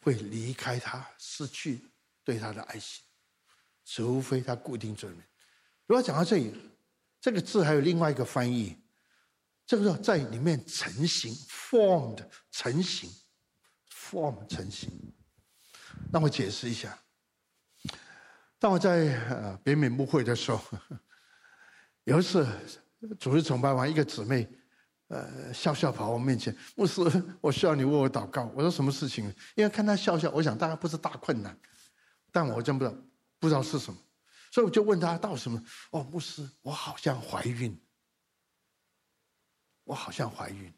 [0.00, 1.84] 会离开他，失去
[2.24, 3.04] 对他的爱心。
[3.84, 5.24] 除非他固定在里面。
[5.86, 6.54] 如果讲到这里，
[7.20, 8.76] 这个字还有另外一个翻译，
[9.66, 13.10] 这个在里面成型，formed 成型
[13.92, 14.90] ，form 成型。
[16.12, 16.98] 让我解释一下。
[18.58, 20.60] 当我在呃北美牧会的时候，
[22.04, 22.46] 有一次。
[23.18, 24.46] 主日崇拜完，一个姊妹，
[25.08, 27.00] 呃，笑笑跑我面前，牧师，
[27.40, 28.44] 我需要你为我祷告。
[28.54, 29.24] 我说什么事情？
[29.54, 31.58] 因为看她笑笑，我想大概不是大困难，
[32.30, 32.96] 但我真不知道，
[33.38, 33.98] 不知道是什么，
[34.50, 35.62] 所以我就问他到什么？
[35.90, 37.78] 哦，牧师，我好像怀孕，
[39.84, 40.72] 我好像怀孕。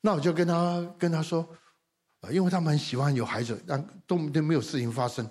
[0.00, 1.46] 那我就跟他跟他说，
[2.30, 5.26] 因为他们很喜欢有孩子，但都都没有事情发生。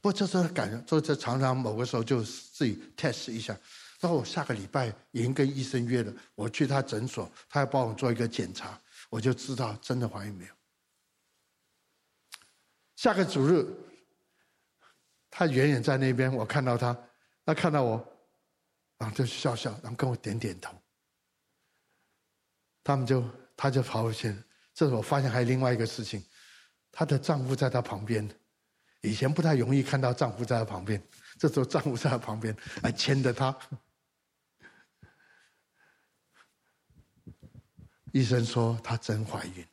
[0.00, 3.58] 不过这时候感觉，就这常常某个时候就自己 test 一下。
[4.00, 10.54] 然后我下个礼拜已经跟医生约了，我去他诊所，他要帮我做一个检查，我就知道真的怀孕没有。
[12.94, 13.66] 下个主日，
[15.30, 16.96] 他远远在那边，我看到他，
[17.44, 18.18] 他看到我，
[18.98, 20.76] 然后就笑笑，然后跟我点点头。
[22.82, 23.22] 他们就
[23.56, 24.34] 他就跑过去，
[24.72, 26.24] 这时候我发现还有另外一个事情，
[26.90, 28.26] 她的丈夫在她旁边，
[29.02, 31.02] 以前不太容易看到丈夫在她旁边，
[31.38, 33.54] 这时候丈夫在她旁边，还牵着她。
[38.12, 39.66] 医生说她真怀孕，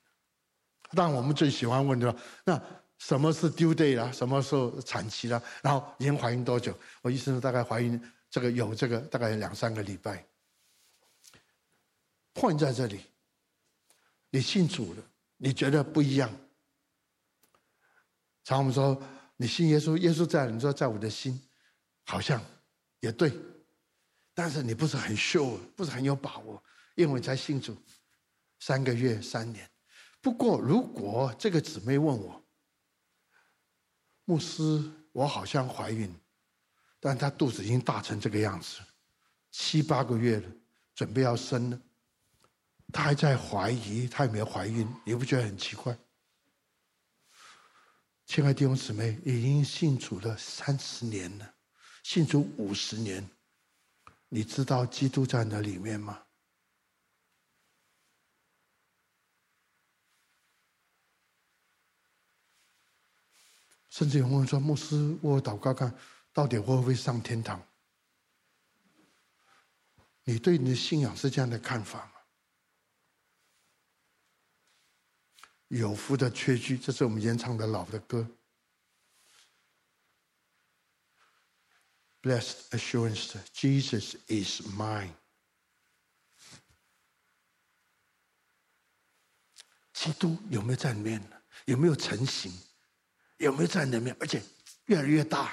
[0.91, 2.13] 但我们最喜欢问的，
[2.43, 2.61] 那
[2.97, 4.11] 什么是 due day 啦？
[4.11, 5.41] 什么时候产期啦？
[5.61, 6.77] 然后已经怀孕多久？
[7.01, 10.25] 我医生说大概怀孕这个有这个大概两三个礼拜。
[12.33, 13.01] 换在这里，
[14.29, 15.03] 你信主了，
[15.37, 16.29] 你觉得不一样。
[18.43, 19.01] 常我们说
[19.37, 21.41] 你信耶稣，耶稣在，你说在我的心，
[22.03, 22.43] 好像
[22.99, 23.31] 也对，
[24.33, 26.61] 但是你不是很 sure，不是很有把握，
[26.95, 27.75] 因为才信主。
[28.59, 29.69] 三个月、三年。
[30.21, 32.44] 不过，如果这个姊妹问我，
[34.25, 36.13] 牧师，我好像怀孕，
[36.99, 38.79] 但她肚子已经大成这个样子，
[39.51, 40.49] 七八个月了，
[40.93, 41.79] 准备要生了。
[42.91, 45.97] 她还在怀疑她有没有怀孕，你不觉得很奇怪？
[48.25, 51.53] 亲爱的弟兄姊妹，已经信主了三十年了，
[52.01, 53.29] 信主五十年，
[54.27, 56.24] 你知道基督在那里面吗？
[63.95, 65.97] 甚至有人问说：“牧师，我祷告看，
[66.33, 67.65] 到底会不会上天堂？”
[70.25, 72.11] 你对你的信仰是这样的看法吗？
[75.69, 78.29] 有福的确据，这是我们演唱的老的歌。
[82.21, 85.13] Blessed assurance, Jesus is mine。
[89.93, 91.25] 基督有没有在里面？
[91.63, 92.51] 有没有成型？
[93.37, 94.15] 有没有在里面？
[94.19, 94.41] 而且
[94.85, 95.51] 越来越大。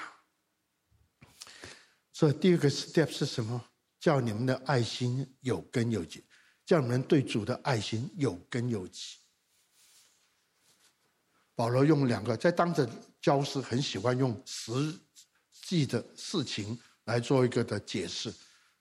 [2.12, 3.68] 所以第二个 step 是什么？
[3.98, 6.24] 叫你们的爱心有根有基，
[6.64, 9.18] 叫你们对主的爱心有根有基。
[11.54, 12.88] 保罗用两个，在当着
[13.20, 14.72] 教师很喜欢用实
[15.66, 18.32] 际的事情来做一个的解释。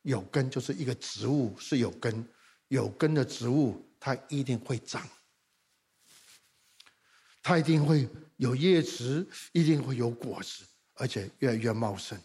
[0.02, 2.28] 有根就是一个植物是有根，
[2.70, 5.08] 有根的植物它一定会长。
[7.44, 8.10] 它一定会
[8.41, 12.19] 有叶子，一定会有果实，而且越来越茂盛。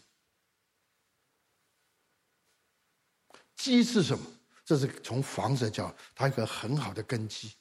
[3.55, 4.25] 基是什么？
[4.65, 7.53] 这是从房子讲，它一个很好的根基。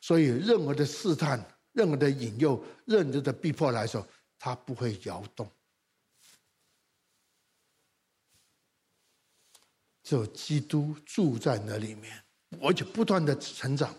[0.00, 1.38] 所以，任何的试探、
[1.72, 4.06] 任何的引诱、任何的逼迫来说，
[4.38, 5.46] 它不会摇动。
[10.02, 12.24] 只有基督住在那里面，
[12.62, 13.94] 而且不断的成长。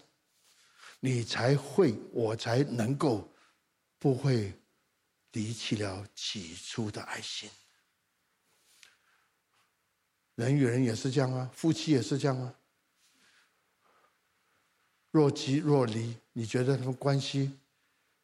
[0.99, 3.31] 你才会，我才能够
[4.03, 4.53] 不会
[5.31, 7.49] 离弃了起初的爱心。
[10.35, 12.53] 人与人也是这样啊，夫妻也是这样啊。
[15.09, 17.57] 若即若离，你觉得他们关系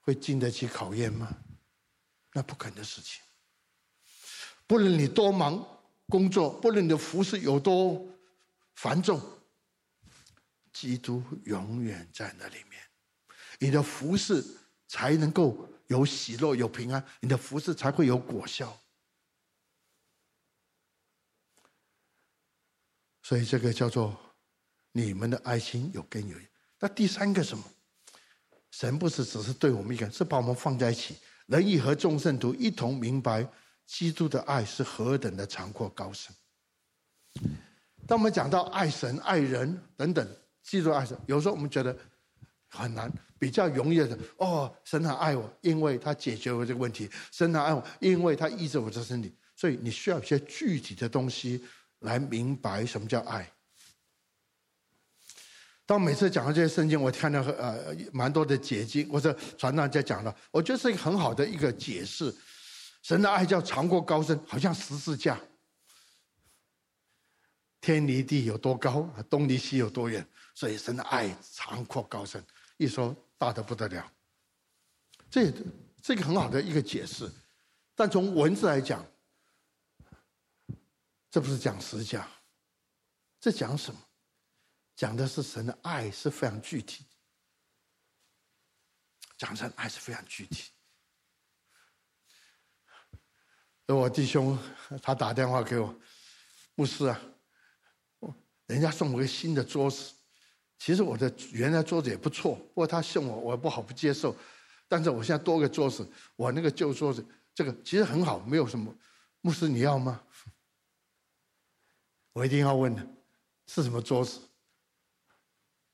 [0.01, 1.33] 会经得起考验吗？
[2.33, 3.21] 那不可能的事情。
[4.67, 5.65] 不论你多忙
[6.09, 8.05] 工作，不论你的服事有多
[8.75, 9.17] 繁重。
[10.73, 12.83] 基督永远在那里面，
[13.59, 14.45] 你的服事
[14.89, 18.77] 才能够有喜乐、有平安，你的服事才会有果效。
[23.23, 24.17] 所以这个叫做
[24.91, 26.35] 你们的爱心有根有。
[26.79, 27.63] 那第三个什么？
[28.71, 33.47] 神不是只是对我们一个人，是把我们放在一起，人亦和众圣徒一同明白
[33.85, 36.35] 基督的爱是何等的长阔高深。
[38.05, 40.27] 当我们讲到爱神、爱人等等。
[40.61, 41.97] 基督爱神，有时候我们觉得
[42.69, 49.35] 很难，比较容易的哦，神很爱我，因为他解决了这个问题；神很爱我，因为他医治我的身体。
[49.55, 51.65] 所以你需要一些具体的东西
[51.99, 53.51] 来明白什么叫爱。
[55.85, 62.33] 当每次讲到这些圣经，我看到呃蛮多的解经或者传道在讲了，我觉得是一个很好的一个解释。
[63.01, 65.39] 神的爱叫长阔高深，好像十字架，
[67.81, 70.25] 天离地有多高，东离西有多远。
[70.53, 72.43] 所以神的爱长阔高深，
[72.79, 74.09] 一说大得不得了。
[75.29, 75.51] 这
[76.01, 77.29] 这个很好的一个解释，
[77.93, 79.05] 但从文字来讲，
[81.29, 82.25] 这不是讲实价，
[83.37, 83.99] 这讲什么？
[84.95, 87.05] 讲的是神的爱是非常具体，
[89.37, 90.71] 讲神爱是非常具体。
[93.87, 94.57] 我弟兄
[95.01, 95.93] 他打电话给我，
[96.75, 97.21] 牧师啊，
[98.67, 100.13] 人家送我个新的桌子。
[100.79, 104.33] 其实我的原来桌子也不错，不过他送我，我不好不接受。
[104.87, 108.91] 但是我现在多个桌子，我那个旧桌子，这个其实很好，没有什么。
[109.41, 110.21] 牧师你要吗？
[112.31, 113.05] 我一定要问的，
[113.67, 114.39] 是什么桌子？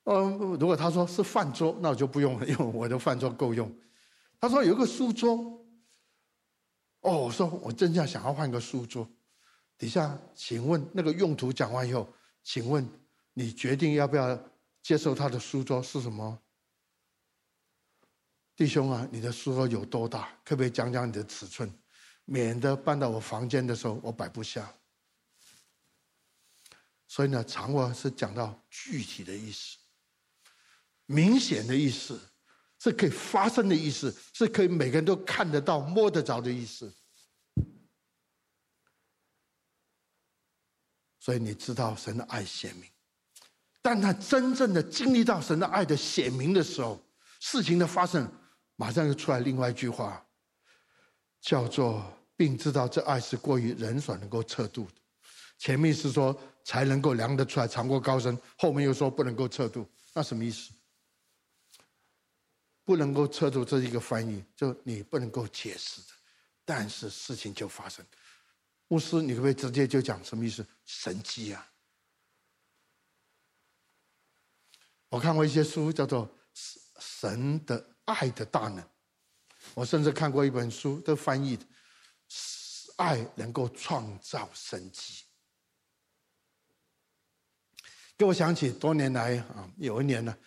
[0.04, 3.70] 嗯，如果他说是饭桌，那我就不用了， 因为我的饭桌够用。
[4.40, 5.36] 他说有个书桌，
[7.02, 9.10] 哦，我说我真正想要换个书桌。
[9.78, 12.08] 底下，请问那个用途讲完以后，
[12.44, 12.88] 请问
[13.34, 14.40] 你决定要不要？
[14.86, 16.40] 接受他的书桌是什么？
[18.56, 20.30] 弟兄啊，你的书桌有多大？
[20.46, 21.68] 可不可以讲讲你的尺寸，
[22.26, 24.72] 免得搬到我房间的时候我摆不下。
[27.08, 29.76] 所以呢，常话是讲到具体的意思，
[31.08, 32.22] 明显的意思，
[32.78, 36.94] 是可以发生的意思，是可以每个人都看得到、摸得着的意思。
[41.20, 42.95] 所以你知道神的爱显明。
[43.86, 47.00] 但他真正的经历到神的爱的显明的时候，
[47.40, 48.28] 事情的发生，
[48.78, 50.26] 马上就出来另外一句话：
[51.40, 52.04] 叫做，
[52.36, 54.94] 并知道这爱是过于人所能够测度的。
[55.60, 60.72] 前面是说才能够量得出来，长过高深，后面又说不能够测度，那什么意思？
[62.84, 66.08] 不能够测度，这是一个翻译，就你不能够解释的，
[66.66, 68.04] 但是事情就发生。
[68.88, 70.66] 牧师，你可不可以直接就讲什么意思？
[70.86, 71.68] 神迹啊！
[75.10, 76.28] 我看过一些书，叫做
[77.00, 78.80] 《神的爱的大能》。
[79.74, 81.66] 我甚至看过一本书，都翻译的
[82.98, 85.24] “爱能够创造神迹”。
[88.18, 90.38] 给我想起多年来啊，有一年呢，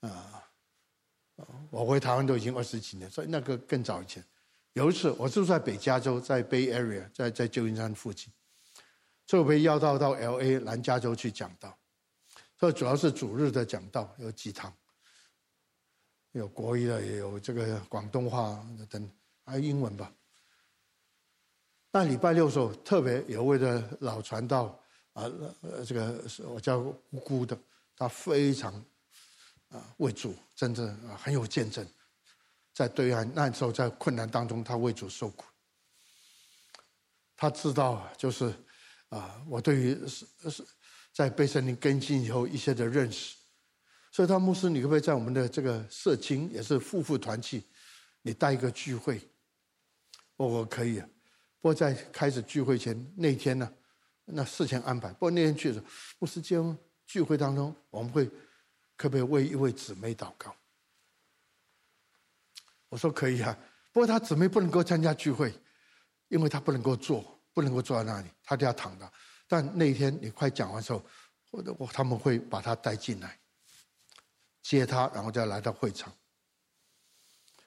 [0.00, 0.50] 啊，
[1.70, 4.24] 我回台湾都已经二十几年，所以那个更早以前，
[4.72, 8.32] 有一次我住在北加州，在 Bay Area，在在旧金山附近，
[9.26, 11.78] 所以我被要到到 LA 南加州去讲道。
[12.58, 14.74] 这主要是主日的讲道，有几堂，
[16.32, 19.08] 有国语的，也有这个广东话等，
[19.44, 20.12] 还有英文吧。
[21.92, 24.76] 那礼拜六的时候，特别有位的老传道
[25.12, 25.30] 啊，
[25.86, 27.56] 这个我叫姑姑的，
[27.94, 28.74] 他非常
[29.68, 31.86] 啊为主，真的很有见证，
[32.74, 35.44] 在对岸那时候在困难当中，他为主受苦。
[37.36, 38.52] 他知道就是
[39.10, 40.66] 啊，我对于是是。
[41.18, 43.34] 在被圣灵更新以后，一些的认识，
[44.12, 47.64] 所以他牧师，你可不可以在我们的这个社青，也是夫妇团契，
[48.22, 49.20] 你带一个聚会？
[50.36, 51.08] 我我可以啊，
[51.60, 53.68] 不过在开始聚会前那天呢，
[54.26, 55.08] 那事前安排。
[55.08, 55.86] 不过那天去的时候，
[56.20, 58.24] 牧师间聚会当中，我们会
[58.96, 60.54] 可不可以为一位姊妹祷告？
[62.90, 63.58] 我说可以啊，
[63.92, 65.52] 不过他姊妹不能够参加聚会，
[66.28, 69.12] 因为他不能够坐，不能够坐在那里，他就要躺着。
[69.48, 71.02] 但那一天你快讲完的时候，
[71.50, 73.36] 或者我他们会把他带进来，
[74.62, 76.12] 接他，然后再来到会场。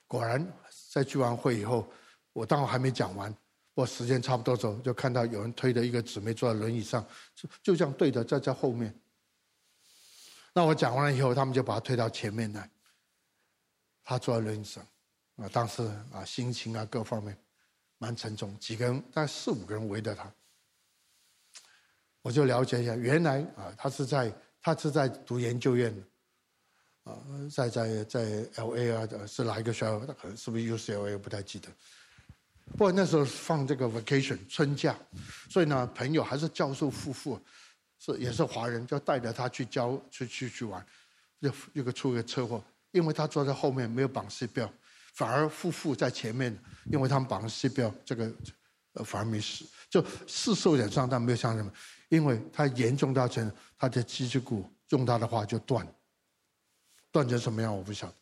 [0.08, 0.46] 果然
[0.92, 1.92] 在聚完会以后，
[2.34, 3.36] 我当我还没讲完，
[3.74, 8.94] 我时间差不多的时候，就看到有人推着一个姊妹坐在轮椅上，就就这样对着在在后面。
[10.54, 12.70] 那我讲完了以后，他们就把他推到前面来。
[14.04, 14.86] 他坐在轮椅上，
[15.38, 17.38] 啊，当时啊心情啊各方面
[17.98, 20.32] 蛮沉重，几个人大概四五个人围着他。
[22.22, 27.18] 我就了解一下，原来啊，他是在他是在读研究院的，啊，
[27.52, 28.22] 在在在
[28.56, 30.00] L A 啊，是哪一个学校？
[30.00, 31.18] 可能是不是 U C L A？
[31.18, 31.68] 不太记得。
[32.74, 34.96] 不过那时候放这个 vacation 春假，
[35.50, 37.40] 所以呢，朋友还是教授夫妇，
[38.00, 40.86] 是也是华人，就带着他去教去去去玩，
[41.40, 44.72] 又又个出个车祸，因为他坐在后面没有绑 C 标
[45.14, 48.32] 反而夫妇在前面，因为他们绑 seat belt，这个
[48.94, 51.72] 呃反而没事，就是受点伤，但没有像什么。
[52.12, 55.88] 因为他严重到成他的脊椎骨，用他的话就断，
[57.10, 58.16] 断成什么样我不晓得。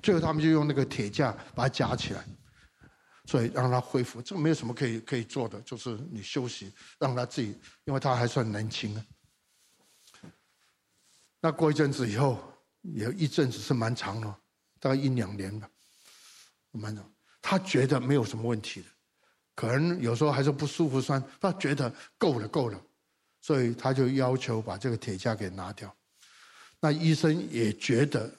[0.00, 2.24] 最后他们就用那个铁架把它夹起来，
[3.24, 4.22] 所以让他恢复。
[4.22, 9.04] 这个没有什么可以可以做的，就是你休息，让他自己，因为他还算年轻啊。
[11.40, 12.38] 那过一阵子以后，
[12.82, 14.28] 有一阵子是蛮长的，
[14.78, 15.68] 大概一两年吧，
[16.70, 17.12] 蛮长。
[17.40, 18.86] 他觉得没有什么问题的，
[19.56, 22.80] 可能有时候还是不舒服酸，他觉得够了够了。
[23.42, 25.94] 所以他就要求把这个铁架给拿掉，
[26.78, 28.32] 那医生也觉得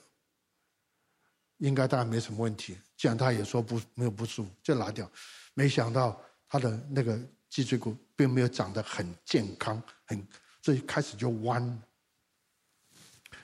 [1.57, 5.11] 应该当然没什么问题，既然他也说不没有不舒服，就拿掉。
[5.53, 10.25] 没想到他的那个脊椎骨并没有长得很健康，很
[10.61, 11.81] 所以开始就弯，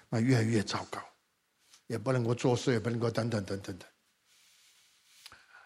[0.07, 1.01] 那越来越糟糕，
[1.87, 3.89] 也不能够做事，也不能够等等等等等。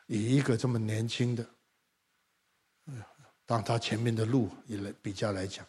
[0.08, 1.48] 以一个这么年轻的，
[3.46, 5.64] 当他前面的路也来比较来讲。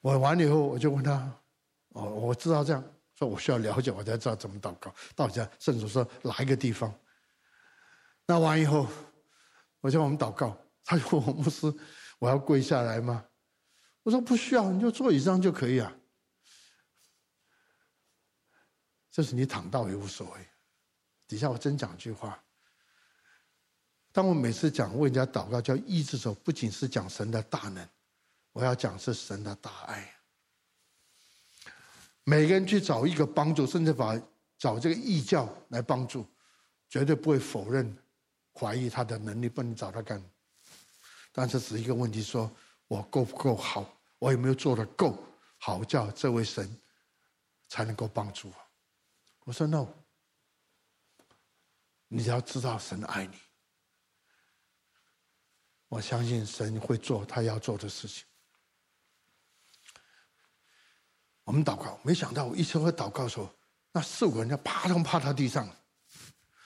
[0.00, 1.12] 我完了以后，我就问他
[1.92, 2.82] ：“哦，我知道这样，
[3.14, 4.94] 说我需要了解，我才知道怎么祷告。
[5.14, 6.92] 到底圣主说哪一个地方？
[8.26, 8.86] 那完以后，
[9.80, 10.56] 我叫我们祷告。
[10.84, 11.72] 他就问我牧师：
[12.18, 13.24] 我要跪下来吗？
[14.02, 15.92] 我说不需要，你就坐椅子上就可以啊。
[19.10, 20.46] 就是你躺倒也无所谓。
[21.28, 22.42] 底下我真讲一句话：
[24.12, 27.86] 当我每次讲为人家祷告叫医治的时候，不仅是讲神的大能。”
[28.52, 30.14] 我要讲是神的大爱。
[32.24, 34.20] 每个人去找一个帮助，甚至把
[34.58, 36.26] 找这个异教来帮助，
[36.88, 37.96] 绝对不会否认、
[38.54, 40.22] 怀疑他的能力，不能找他干。
[41.32, 42.50] 但是只是一个问题：说
[42.86, 43.98] 我够不够好？
[44.18, 45.16] 我有没有做得够
[45.58, 46.78] 好，叫这位神
[47.68, 48.54] 才能够帮助我？
[49.44, 49.88] 我说 no，
[52.08, 53.36] 你要知道神爱你。
[55.88, 58.24] 我相信神会做他要做的事情。
[61.50, 63.52] 我们祷告，没想到我一说祷告的时候，
[63.90, 65.68] 那四五个人就啪通趴到地上，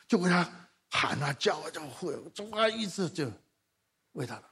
[0.07, 0.47] 就为他
[0.91, 3.33] 喊啊叫啊，就会主啊，一直就
[4.13, 4.51] 为他了。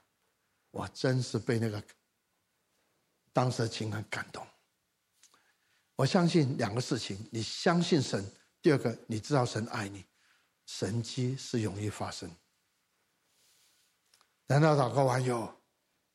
[0.71, 1.85] 我真是被那个
[3.31, 4.47] 当时的情感感动。
[5.97, 8.25] 我相信两个事情：你相信神；
[8.63, 10.03] 第二个，你知道神爱你，
[10.65, 12.35] 神迹是容易发生。
[14.47, 15.55] 难道祷告完以后，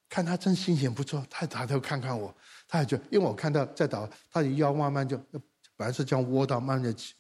[0.09, 2.33] 看他真心情不错，他抬头看看我，
[2.67, 5.17] 他也就因为我看到在祷，他的腰慢慢就
[5.75, 7.13] 本来是这样窝到，慢慢起。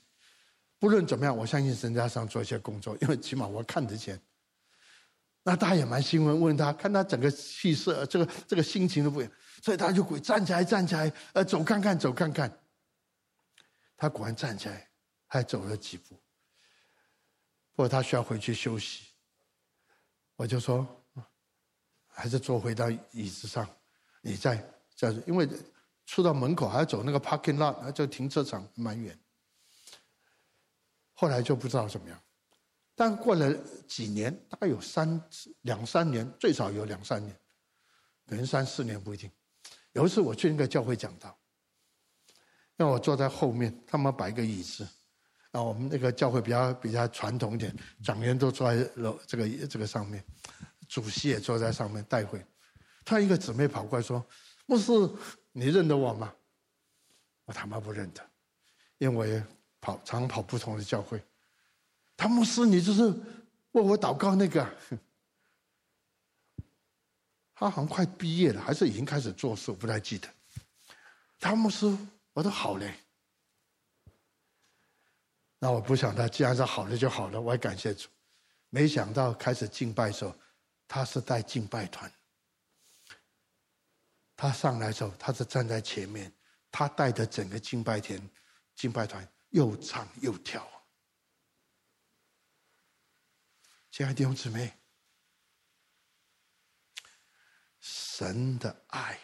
[0.79, 4.19] 不论怎么样，我相信神家上做一些工作，因为起码我看得见。
[5.43, 12.51] 那他也蛮兴奋，问他看他整个气色，这个这个心情都不一样，所以他就跪站起来，站起来，呃，走看看，走看看。
[13.97, 14.87] 他果然站起来，
[15.27, 16.15] 还走了几步。
[17.73, 19.07] 不过他需要回去休息，
[20.37, 20.96] 我就说。
[22.17, 23.69] 还是坐回到椅子上，
[24.21, 24.57] 你再
[24.95, 25.47] 再，因为
[26.07, 29.15] 出到门口还要走那个 parking lot，就停车场蛮远。
[31.13, 32.19] 后来就不知道怎么样，
[32.95, 33.53] 但过了
[33.87, 35.21] 几年，大概有三
[35.61, 37.39] 两三年，最少有两三年，
[38.25, 39.29] 可能三四年不一定。
[39.91, 41.37] 有一次我去那个教会讲道，
[42.75, 44.87] 让我坐在后面，他们摆一个椅子，
[45.51, 50.23] 啊，我们那个教会比较比较传统一点，讲员都坐在楼这个这个上面。
[50.87, 52.43] 主席也坐在上面带会，
[53.03, 54.25] 他一个姊妹跑过来说
[54.65, 54.91] ：“牧师，
[55.51, 56.33] 你认得我吗？”
[57.45, 58.21] 我他妈不认得，
[58.97, 59.41] 因为
[59.79, 61.21] 跑常跑不同的教会。
[62.15, 63.03] 他牧师，你就是
[63.71, 64.67] 为我祷告那个。
[67.53, 70.27] 他好像快毕业了，还是已经开始做事，我不太记得。
[71.39, 71.97] 他牧师，
[72.33, 72.93] 我都好嘞。
[75.59, 78.07] 那我不想他，既然是好了就好了，我也感谢主。
[78.69, 80.35] 没想到开始敬拜的时候。
[80.87, 82.09] 他是带敬拜团，
[84.37, 86.33] 他上来的时候，他是站在前面，
[86.71, 88.29] 他带着整个敬拜团，
[88.73, 90.65] 敬拜团又唱又跳。
[93.91, 94.71] 亲爱的弟兄姊妹，
[97.81, 99.19] 神的爱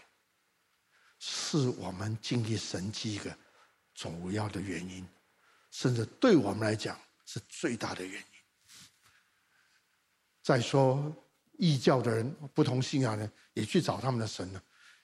[1.19, 3.37] 是我们经历神迹一个
[3.93, 5.07] 主要的原因，
[5.71, 8.27] 甚至对我们来讲是最大的原因。
[10.41, 11.15] 再说。
[11.53, 14.61] 异教的人，不同信仰的人也去找他们的神了，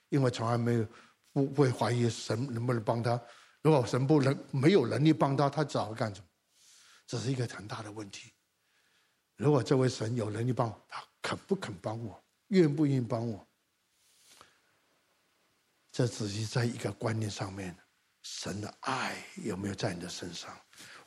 [0.09, 0.87] 因为从来没有
[1.31, 3.19] 不会怀疑神能不能帮他。
[3.61, 6.27] 如果神不能没有能力帮他，他找干什么？
[7.05, 8.31] 这是一个很大的问题。
[9.35, 12.23] 如果这位神有能力帮我，他肯不肯帮我？
[12.47, 13.47] 愿不愿意帮我？
[15.91, 17.75] 这只是在一个观念上面，
[18.21, 20.55] 神的爱有没有在你的身上？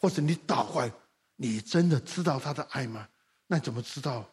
[0.00, 0.88] 或者你祷告，
[1.36, 3.08] 你真的知道他的爱吗？
[3.46, 4.28] 那怎么知道？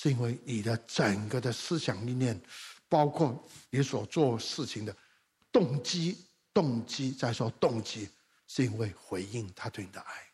[0.00, 2.40] 是因为你的整个的思想理念，
[2.88, 4.96] 包括你所做事情的
[5.50, 6.24] 动机，
[6.54, 8.08] 动机再说动机，
[8.46, 10.24] 是因为回应他对你的爱。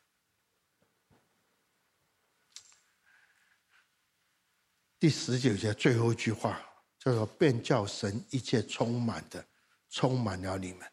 [4.98, 6.60] 第十九节最后一句话
[6.98, 9.42] 叫做“便叫神一切充满的，
[9.88, 10.86] 充满了你们”，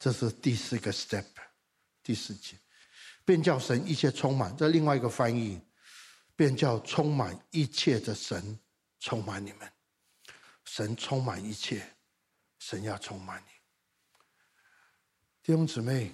[0.00, 1.26] 这是第四个 step，
[2.02, 2.58] 第四节，
[3.26, 4.56] 便叫神一切充满。
[4.56, 5.60] 这另外一个翻译。
[6.38, 8.56] 便叫充满一切的神
[9.00, 9.72] 充满你们，
[10.64, 11.84] 神充满一切，
[12.60, 13.48] 神要充满你。
[15.42, 16.12] 弟兄姊妹，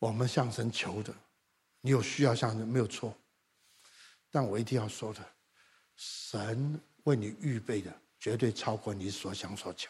[0.00, 1.14] 我们向神求的，
[1.80, 3.16] 你有需要向神没有错，
[4.28, 5.24] 但我一定要说的，
[5.94, 9.88] 神为你预备的绝对超过你所想所求。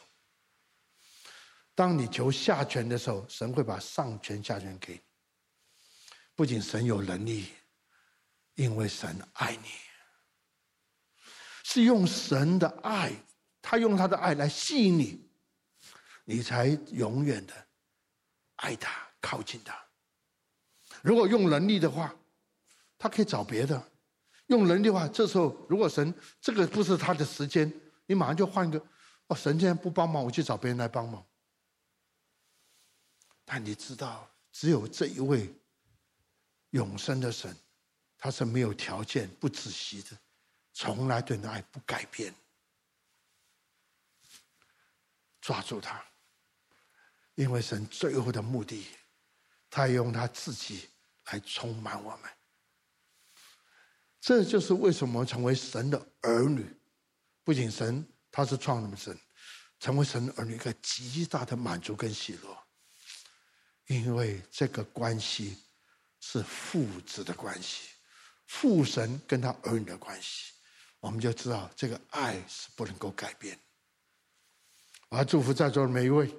[1.74, 5.00] 当你求下权的时候，神会把上权下权给你。
[6.34, 7.48] 不仅神有能力。
[8.58, 9.68] 因为神爱你，
[11.62, 13.12] 是用神的爱，
[13.62, 15.30] 他用他的爱来吸引你，
[16.24, 17.54] 你才永远的
[18.56, 19.80] 爱他，靠近他。
[21.02, 22.12] 如果用能力的话，
[22.98, 23.80] 他可以找别的。
[24.48, 27.72] 用能力的话，这时候如果神这个不是他的时间，
[28.06, 28.84] 你马上就换一个。
[29.28, 31.24] 哦，神现在不帮忙，我去找别人来帮忙。
[33.44, 35.54] 但你知道，只有这一位
[36.70, 37.56] 永生的神。
[38.18, 40.18] 他是没有条件、不止息的，
[40.72, 42.34] 从来对你的爱不改变。
[45.40, 46.04] 抓住他，
[47.36, 48.86] 因为神最后的目的，
[49.70, 50.90] 他用他自己
[51.26, 52.30] 来充满我们。
[54.20, 56.66] 这就是为什么成为神的儿女，
[57.44, 59.16] 不仅神他是创造的神，
[59.78, 62.66] 成为神的儿女一个极大的满足跟喜乐，
[63.86, 65.56] 因为这个关系
[66.20, 67.90] 是父子的关系。
[68.48, 70.54] 父神跟他儿女的关系，
[71.00, 73.58] 我们就知道这个爱是不能够改变。
[75.10, 76.34] 我要祝福在座的每一位，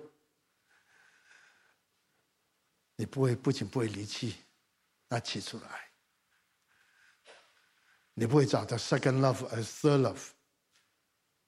[2.96, 4.36] 你不会不仅不会离弃，
[5.08, 5.88] 那起初的爱。
[8.16, 10.20] 你不会找到 second love 和 third love，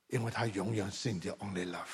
[0.07, 1.87] 因为他永远是你的 only love。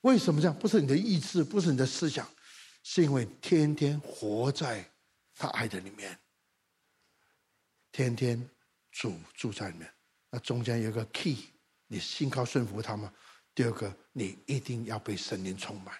[0.00, 0.58] 为什么这样？
[0.58, 2.28] 不是你的意志，不是你的思想，
[2.82, 4.90] 是因为天天活在
[5.34, 6.18] 他爱的里面，
[7.96, 8.50] 天天
[8.92, 9.90] 主住在里面。
[10.28, 11.50] 那中间有个 key，
[11.86, 13.10] 你信靠顺服他吗？
[13.54, 15.98] 第二个，你一定要被圣灵充满。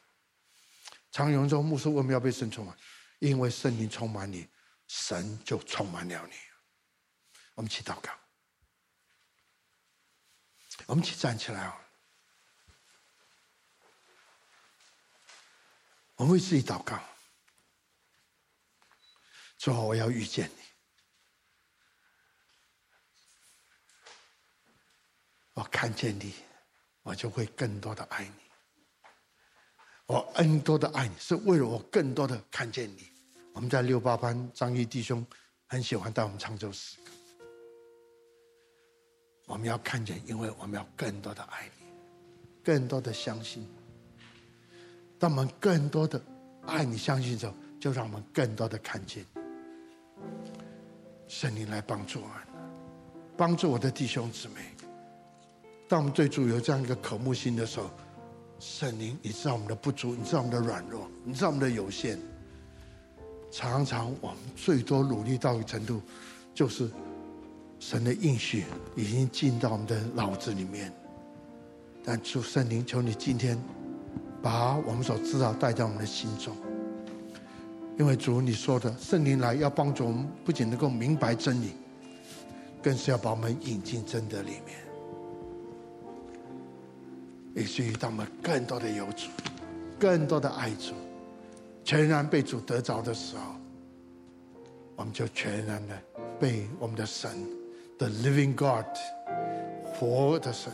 [1.11, 2.77] 常有人说，牧师为什么要被圣充满？
[3.19, 4.47] 因为圣灵充满你，
[4.89, 6.35] 神就充满了你。
[7.55, 8.13] 我们一起祷告，
[10.85, 11.81] 我们一起站起来啊！
[16.17, 17.03] 我们为自己祷告，
[19.57, 20.63] 最后我要遇见你，
[25.57, 26.35] 我看见你，
[27.03, 28.31] 我就会更多的爱你。
[30.05, 33.09] 我更多的爱你，是为了我更多的看见你。
[33.55, 35.27] 我们在六八班，张毅弟兄
[35.67, 37.11] 很喜欢带我们唱这首诗歌。
[39.47, 41.87] 我们要看见，因为我们要更多的爱你，
[42.63, 43.67] 更多的相信。
[45.19, 46.23] 当我们更多的
[46.67, 49.25] 爱你、相信的时候，就让我们更多的看见。
[51.27, 52.37] 圣灵来帮助我们，
[53.39, 54.76] 帮助我的弟兄姊妹。
[55.89, 57.91] 当我们对主有这样一个渴慕心的时候，
[58.59, 62.19] 圣灵，你知道我们的不足，你知道我们的软弱，你知道我们的有限。
[63.51, 66.01] 常常我们最多努力到一个程度，
[66.55, 66.91] 就是。
[67.79, 68.65] 神的应许
[68.97, 70.91] 已经进到我们的脑子里面，
[72.03, 73.63] 但主圣灵，求你今天
[74.43, 76.57] 把我们所知道带到我们的心中，
[77.99, 81.73] 因为主你说的圣灵来要帮助我们，不仅能够明白真理，
[82.83, 84.79] 更是要把我们引进真的里面，
[87.57, 89.29] 以至于他们更多的有主，
[89.99, 90.93] 更多的爱主，
[91.83, 93.55] 全然被主得着的时候，
[94.95, 95.99] 我们就全然的
[96.39, 97.31] 被我们的神。
[97.99, 98.85] The living God，
[99.87, 100.71] 活的神，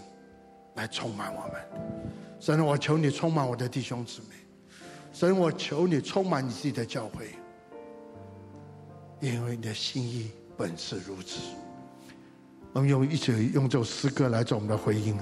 [0.75, 2.03] 来充满我们。
[2.41, 4.35] 神，我求你充满我的弟兄姊妹。
[5.13, 7.29] 神，我求你充满你自己的教会，
[9.21, 11.39] 因为你的心意本是如此。
[12.73, 15.17] 我们用一起用这首诗歌来做我们的回应。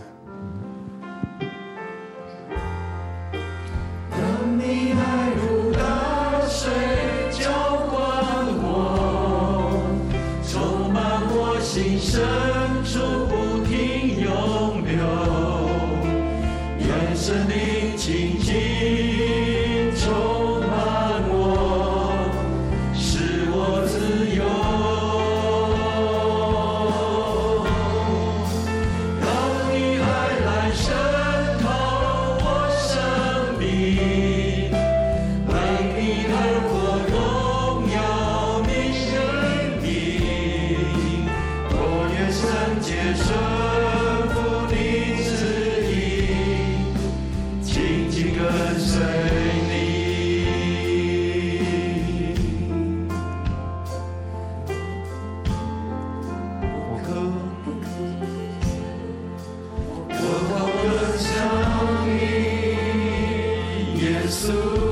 [64.30, 64.89] 不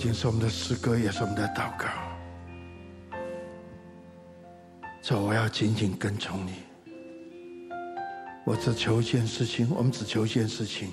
[0.00, 1.86] 仅是我们的诗歌，也是我们的祷告。
[5.02, 6.54] 主，我要紧紧跟从你。
[8.46, 10.90] 我只求一件事情，我们只求一件事情，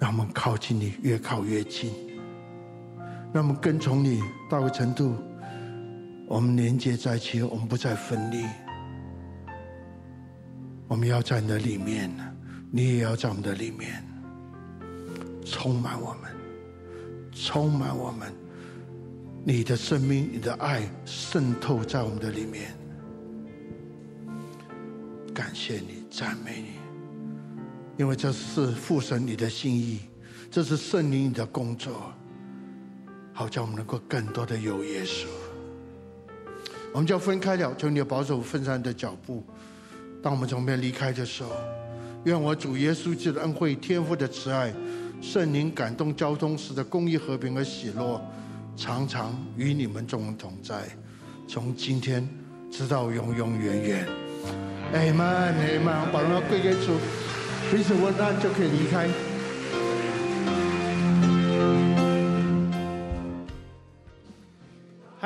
[0.00, 1.92] 让我们靠近你，越靠越近。
[3.32, 5.14] 让我们跟从你到个程度，
[6.26, 8.44] 我们连接在一起，我们不再分离。
[10.88, 12.10] 我们要在你的里面，
[12.72, 14.04] 你也要在我们的里面，
[15.44, 16.25] 充满我们，
[17.46, 18.32] 充满我们，
[19.44, 22.74] 你的生命、你的爱渗透在我们的里面。
[25.32, 26.70] 感谢你，赞美你，
[27.98, 30.00] 因为这是父神你的心意，
[30.50, 32.12] 这是圣灵你的工作，
[33.32, 35.26] 好叫我们能够更多的有耶稣。
[36.92, 39.44] 我们就要分开了，求你保守分散的脚步。
[40.20, 41.52] 当我们从这边离开的时候，
[42.24, 44.74] 愿我主耶稣基督的恩惠、天父的慈爱、
[45.20, 48.20] 圣灵感动交通时的公益、和平和喜乐，
[48.76, 50.82] 常常与你们众人同在，
[51.48, 52.28] 从今天
[52.70, 54.06] 直到永永远远。
[54.92, 56.12] 阿门，阿门。
[56.12, 56.92] 把荣耀归给主，
[57.70, 59.08] 彼此问他就可以离开。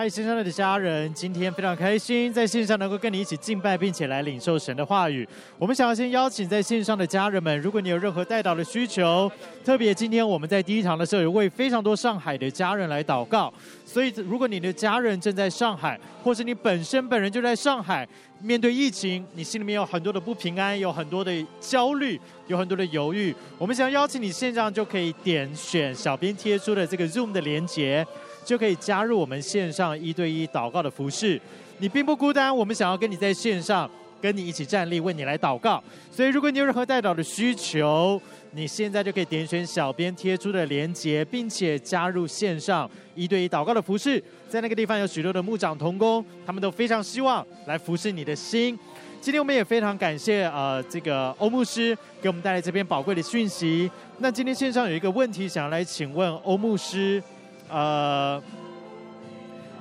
[0.01, 5.29] 嗨，线上的家人，今天非常开心，在线上能够跟你一起敬拜，并且来领受神的话语。
[5.59, 9.31] 我们想要先邀请在线上的家人们，如果你有任何代祷的需求，
[9.63, 13.53] 特别今天我们在第一堂的时候，有为非常多上海的家人来祷告。
[13.85, 18.09] 所以，如果你的家人正在上海，或是你本身本人就在上海，
[18.41, 21.31] 面对疫情，你心里面有很多的不平安，有很多的
[21.61, 28.07] 焦虑，有很多的犹豫，我们想邀请你线上就可以点选小编贴出的这个 Zoom 的连接。
[28.45, 31.41] 就可以加入我们线上一对一祷告的服饰，
[31.79, 32.55] 你并不孤单。
[32.55, 33.89] 我们想要跟你在线上，
[34.21, 35.83] 跟你一起站立，为你来祷告。
[36.11, 38.21] 所以，如果你有任何代祷的需求，
[38.53, 44.23] 你现在就可以点选小编贴出的连结，并且加入线上一对一祷告的服饰。
[44.49, 48.77] 在那个地方有许多的牧长同工，他们都非常希望来服侍你的心。
[49.21, 53.91] 今天我们也非常感谢呃这个欧牧师给我们带来这边宝贵的讯息。
[54.19, 57.23] 那今天线上有一个问题想要来请问欧牧师。
[57.71, 58.43] 呃，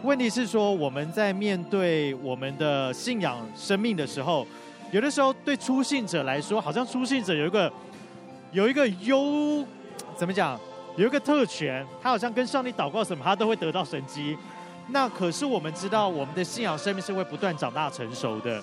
[0.03, 4.45] 问题是说我们在面对我们的信仰生命的时候，
[4.91, 7.71] 有的时候对初信者来说，好像初信者有一个
[8.51, 9.65] 有一个优，
[10.15, 10.59] 怎么讲？
[10.97, 14.37] 有一个特权，他好像跟上帝祷告什么，他都会得到神机。
[14.89, 18.61] 那可是我们知道，我们的信仰生命是会不断长大成熟的。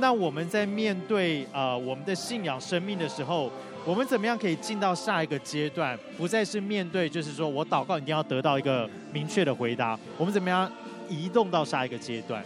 [0.00, 3.50] 那我们在面对呃我们的信仰生命的时候，
[3.86, 5.96] 我们怎么样可以进到下一个阶段？
[6.18, 9.96] 不再是面对，就是说我祷告一定要得到一个明确的回答。
[10.18, 10.68] 我们怎么样
[11.08, 12.44] 移动到下一个阶段？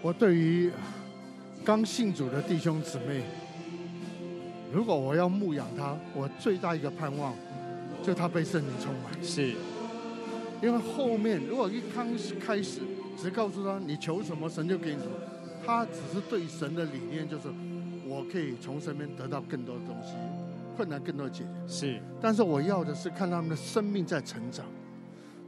[0.00, 0.72] 我对于
[1.62, 3.22] 刚信主的弟兄姊妹，
[4.72, 7.34] 如果我要牧养他，我最大一个盼望，
[8.02, 9.22] 就他被圣灵充满。
[9.22, 9.54] 是，
[10.62, 12.08] 因为后面如果一刚
[12.40, 12.80] 开始
[13.20, 15.12] 只告诉他你求什么神就给你什么，
[15.66, 17.42] 他只是对神的理念就是
[18.06, 20.14] 我可以从身边得到更多的东西。
[20.76, 21.50] 困难更多解决。
[21.66, 24.66] 是，但是我要的是看他们的生命在成长，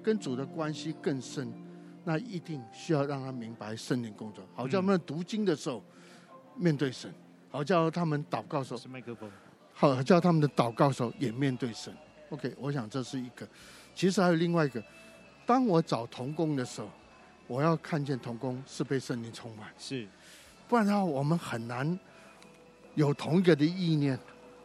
[0.02, 1.52] 跟主的关系更深，
[2.04, 5.82] 那一定需要让他明白圣灵工作，好叫他们读经的时候
[6.56, 7.12] 面对神，
[7.50, 9.30] 好叫他们祷告的时候，是麦克风，
[9.72, 11.94] 好叫他们的祷告的时候也面对神。
[12.30, 13.46] OK，我想这是一个，
[13.94, 14.82] 其实还有另外一个，
[15.46, 16.88] 当我找童工的时候，
[17.46, 20.06] 我要看见童工是被圣灵充满，是，
[20.68, 21.98] 不然的话我们很难
[22.94, 24.18] 有同一个的意念。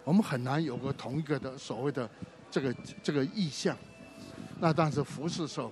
[0.10, 2.10] 我们很难有个同一个的所谓的
[2.50, 3.78] 这个这个意向。
[4.60, 5.72] 那但是服侍的时候，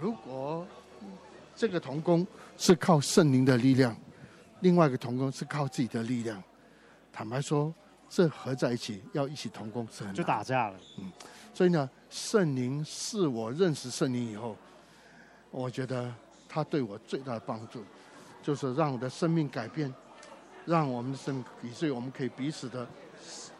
[0.00, 0.66] 如果
[1.54, 3.94] 这个同工是靠圣灵的力量，
[4.60, 6.42] 另外一个同工是靠自己的力量，
[7.12, 7.70] 坦白说，
[8.08, 10.80] 这合在一起要一起同工是很难就打架了。
[10.98, 11.12] 嗯，
[11.52, 14.56] 所以呢，圣灵是我认识圣灵以后，
[15.50, 16.10] 我觉得
[16.48, 17.84] 他对我最大的帮助，
[18.42, 19.92] 就是让我的生命改变，
[20.64, 22.88] 让我们的生命，以至于我们可以彼此的。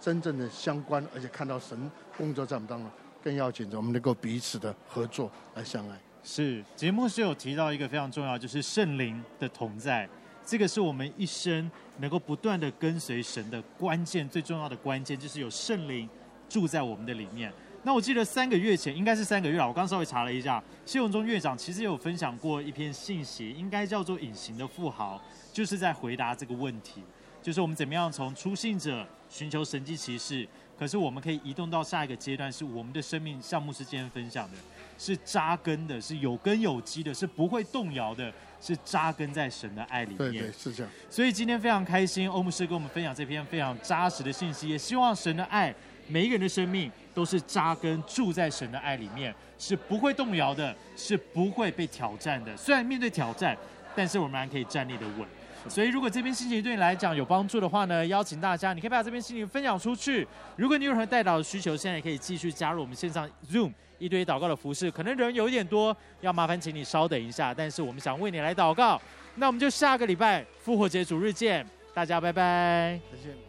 [0.06, 1.76] 真正的相关，而且看到神
[2.16, 2.88] 工作在我们当中，
[3.24, 5.98] 更要紧着我们能够彼此的合作来相爱。
[6.22, 10.08] 是节目是有提到一个非常重要，就是圣灵的同在，
[10.44, 16.08] 这个是我们一生能够不断的跟随神的关键，最重要的关键就是有圣灵
[16.48, 17.52] 住在我们的里面。
[17.82, 25.20] 那我记得三个月前，应该是三个月了，我刚稍微查了一下，谢永忠院长其实有分享过一篇信息，应该叫做《隐形的富豪》，
[25.52, 27.02] 就是在回答这个问题。
[27.42, 30.46] 就是我们怎么样从初信者寻求神迹奇事，
[30.78, 34.56] 可是我们可以移动到下一个阶段，是我们的生命项目是今天分享的，
[34.98, 40.18] 是扎根的，是有根有基的，是不会动摇的，是扎根在神的爱里面。
[40.18, 40.92] 对对，是这样。
[41.10, 45.74] 所以今天非常开心，欧牧师跟我们分享这篇非常扎实的信息，也希望神的爱，
[46.08, 52.56] 每一个人的生命都是扎根住在神的爱里面，是不会动摇的，是不会被挑战的。
[52.56, 53.56] 虽然面对挑战，
[53.94, 55.26] 但是我们还可以站立的稳。
[55.68, 60.26] 所以，如果这边心情对你来讲有帮助的话呢，邀请大家，你可以把这边心情分享出去。
[60.56, 64.90] 如果你有任何代祷的需求，现在也可以继续加入我们线上 Zoom 一堆祷告的服饰。
[64.90, 67.52] 可能人有一点多，要麻烦请你稍等一下。
[67.52, 69.00] 但是我们想为你来祷告。
[69.34, 71.66] 那我们就下个礼拜复活节主日见。
[71.92, 73.45] 大家拜拜，再见。